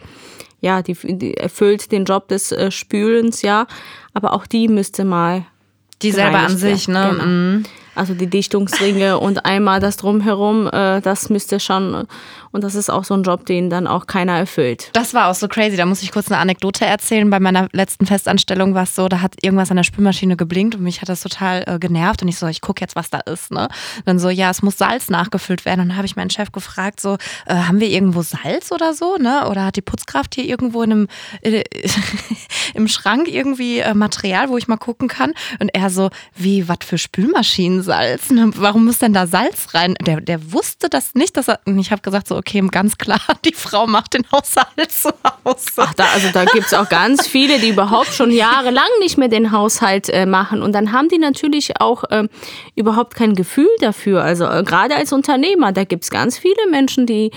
Ja, 0.60 0.82
die, 0.82 0.96
die, 1.04 1.36
erfüllt 1.36 1.92
den 1.92 2.04
Job 2.06 2.28
des 2.28 2.52
äh, 2.52 2.70
Spülens, 2.70 3.42
ja, 3.44 3.68
aber 4.14 4.34
auch 4.34 4.46
die 4.46 4.68
müsste 4.68 5.06
mal. 5.06 5.46
Die 6.02 6.12
selber 6.12 6.40
an 6.40 6.58
sich, 6.58 6.88
ne? 6.88 7.10
Genau. 7.12 7.26
Mhm. 7.26 7.64
Also 7.98 8.14
die 8.14 8.28
Dichtungsringe 8.28 9.20
und 9.20 9.46
einmal 9.46 9.80
das 9.80 9.98
drumherum, 9.98 10.68
äh, 10.68 11.02
das 11.02 11.30
müsste 11.30 11.60
schon, 11.60 12.06
und 12.52 12.64
das 12.64 12.76
ist 12.76 12.92
auch 12.92 13.04
so 13.04 13.16
ein 13.16 13.24
Job, 13.24 13.46
den 13.48 13.72
dann 13.72 13.88
auch 13.88 14.06
keiner 14.06 14.38
erfüllt. 14.38 14.92
Das 14.94 15.16
war 15.16 15.30
auch 15.30 15.34
so 15.34 15.48
crazy. 15.48 15.78
Da 15.78 15.86
muss 15.86 16.04
ich 16.04 16.12
kurz 16.12 16.32
eine 16.32 16.40
Anekdote 16.40 16.86
erzählen. 16.86 17.28
Bei 17.30 17.40
meiner 17.40 17.68
letzten 17.72 18.06
Festanstellung 18.06 18.76
war 18.76 18.84
es 18.84 18.96
so, 18.96 19.08
da 19.08 19.22
hat 19.22 19.36
irgendwas 19.42 19.72
an 19.72 19.78
der 19.78 19.84
Spülmaschine 19.84 20.38
geblinkt 20.38 20.76
und 20.76 20.84
mich 20.84 21.02
hat 21.02 21.10
das 21.10 21.22
total 21.22 21.64
äh, 21.66 21.80
genervt. 21.80 22.22
Und 22.22 22.28
ich 22.28 22.38
so, 22.38 22.46
ich 22.46 22.62
gucke 22.62 22.82
jetzt, 22.82 22.96
was 22.96 23.10
da 23.10 23.20
ist. 23.20 23.52
Ne? 23.52 23.68
Dann 24.06 24.20
so, 24.20 24.30
ja, 24.30 24.52
es 24.52 24.62
muss 24.62 24.78
Salz 24.78 25.10
nachgefüllt 25.10 25.66
werden. 25.66 25.82
Und 25.82 25.90
dann 25.90 25.98
habe 25.98 26.06
ich 26.06 26.16
meinen 26.16 26.30
Chef 26.30 26.52
gefragt, 26.52 27.00
so, 27.00 27.18
äh, 27.48 27.56
haben 27.56 27.80
wir 27.80 27.90
irgendwo 27.90 28.22
Salz 28.22 28.72
oder 28.72 28.94
so? 28.94 29.18
Ne? 29.18 29.48
Oder 29.50 29.66
hat 29.66 29.76
die 29.76 29.82
Putzkraft 29.82 30.36
hier 30.36 30.46
irgendwo 30.46 30.84
in 30.84 30.92
einem, 30.92 31.08
äh, 31.42 31.64
im 32.76 32.88
Schrank 32.88 33.28
irgendwie 33.28 33.80
äh, 33.80 33.96
Material, 33.96 34.50
wo 34.50 34.58
ich 34.58 34.68
mal 34.68 34.78
gucken 34.78 35.08
kann? 35.08 35.34
Und 35.60 35.70
er 35.74 35.90
so, 35.90 36.12
wie, 36.36 36.68
was 36.68 36.78
für 36.84 37.00
Spülmaschinen? 37.00 37.87
Salz. 37.88 38.30
Ne? 38.30 38.52
Warum 38.56 38.86
muss 38.86 39.00
denn 39.00 39.14
da 39.14 39.26
Salz 39.26 39.74
rein? 39.74 39.96
Der, 40.06 40.22
der 40.22 40.52
wusste 40.52 40.90
das 40.90 41.16
nicht. 41.16 41.36
Dass 41.38 41.48
er, 41.48 41.60
ich 41.66 41.92
habe 41.92 42.02
gesagt, 42.02 42.28
so, 42.28 42.36
okay, 42.36 42.62
ganz 42.70 42.98
klar, 42.98 43.22
die 43.46 43.54
Frau 43.54 43.88
macht 43.88 44.14
den 44.14 44.24
Haushalt 44.32 44.92
zu 44.92 45.10
Hause. 45.46 45.72
Ach, 45.78 45.94
da, 45.96 46.06
also 46.14 46.30
da 46.32 46.46
gibt 46.46 46.68
es 46.68 46.74
auch 46.74 46.90
ganz 46.90 47.28
viele, 47.28 47.60
die 47.60 47.70
überhaupt 47.70 48.14
schon 48.14 48.30
jahrelang 48.32 48.90
nicht 49.00 49.18
mehr 49.18 49.30
den 49.30 49.52
Haushalt 49.52 50.10
äh, 50.10 50.26
machen. 50.26 50.62
Und 50.62 50.74
dann 50.74 50.92
haben 50.92 51.08
die 51.08 51.18
natürlich 51.18 51.80
auch 51.80 52.04
äh, 52.12 52.28
überhaupt 52.76 53.16
kein 53.16 53.34
Gefühl 53.34 53.70
dafür. 53.80 54.22
Also 54.22 54.46
äh, 54.46 54.64
gerade 54.64 54.96
als 54.96 55.14
Unternehmer, 55.14 55.72
da 55.72 55.86
gibt 55.86 56.04
es 56.04 56.10
ganz 56.10 56.38
viele 56.38 56.70
Menschen, 56.70 57.06
die 57.06 57.32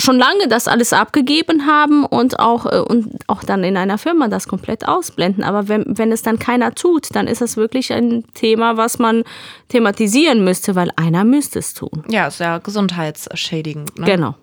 schon 0.00 0.18
lange 0.18 0.48
das 0.48 0.68
alles 0.68 0.92
abgegeben 0.92 1.66
haben 1.66 2.04
und 2.04 2.38
auch, 2.38 2.66
äh, 2.66 2.80
und 2.80 3.10
auch 3.26 3.44
dann 3.44 3.64
in 3.64 3.76
einer 3.76 3.98
Firma 3.98 4.28
das 4.28 4.48
komplett 4.48 4.86
ausblenden. 4.86 5.44
Aber 5.44 5.68
wenn, 5.68 5.84
wenn 5.86 6.12
es 6.12 6.22
dann 6.22 6.38
keiner 6.38 6.74
tut, 6.74 7.14
dann 7.14 7.26
ist 7.26 7.40
das 7.40 7.56
wirklich 7.56 7.92
ein 7.92 8.24
Thema, 8.34 8.76
was 8.76 8.98
man 8.98 9.24
thematisieren 9.68 10.44
müsste, 10.44 10.74
weil 10.74 10.90
einer 10.96 11.24
müsste 11.24 11.58
es 11.58 11.74
tun. 11.74 12.04
Ja, 12.08 12.26
ist 12.26 12.40
ja 12.40 12.58
gesundheitsschädigend. 12.58 13.98
Ne? 13.98 14.06
Genau. 14.06 14.34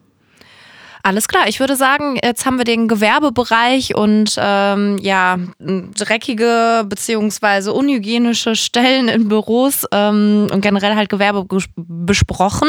Alles 1.08 1.30
klar, 1.30 1.48
ich 1.48 1.62
würde 1.62 1.78
sagen, 1.78 2.20
jetzt 2.22 2.46
haben 2.46 2.58
wir 2.58 2.66
den 2.66 2.90
Gewerbebereich 2.90 3.96
und 3.96 4.36
ähm, 4.38 4.98
ja, 4.98 5.38
dreckige 5.58 6.84
beziehungsweise 6.86 7.72
unhygienische 7.72 8.58
Stellen 8.58 9.08
in 9.08 9.30
Büros 9.30 9.86
ähm, 9.94 10.48
und 10.52 10.60
generell 10.60 10.98
halt 10.98 11.08
Gewerbe 11.08 11.48
besprochen. 11.78 12.68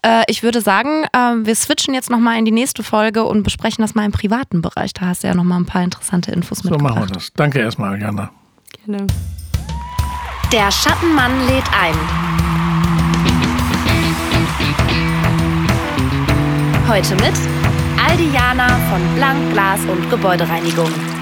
Äh, 0.00 0.22
ich 0.28 0.42
würde 0.42 0.62
sagen, 0.62 1.04
äh, 1.12 1.18
wir 1.44 1.54
switchen 1.54 1.92
jetzt 1.92 2.08
nochmal 2.08 2.38
in 2.38 2.46
die 2.46 2.50
nächste 2.50 2.82
Folge 2.82 3.24
und 3.24 3.42
besprechen 3.42 3.82
das 3.82 3.94
mal 3.94 4.06
im 4.06 4.12
privaten 4.12 4.62
Bereich. 4.62 4.94
Da 4.94 5.08
hast 5.08 5.22
du 5.22 5.26
ja 5.26 5.34
nochmal 5.34 5.60
ein 5.60 5.66
paar 5.66 5.82
interessante 5.82 6.32
Infos 6.32 6.60
so 6.60 6.70
mitgebracht. 6.70 6.94
So 6.94 7.00
machen 7.00 7.10
wir 7.10 7.14
das. 7.14 7.30
Danke 7.34 7.58
erstmal, 7.58 8.00
Jana. 8.00 8.30
Gerne. 8.86 9.06
Der 10.50 10.70
Schattenmann 10.70 11.46
lädt 11.46 11.66
ein. 11.78 11.94
Heute 16.88 17.16
mit 17.16 17.34
Aldiana 18.08 18.68
von 18.88 19.00
Blank, 19.16 19.52
Glas 19.52 19.80
und 19.84 20.08
Gebäudereinigung. 20.10 21.15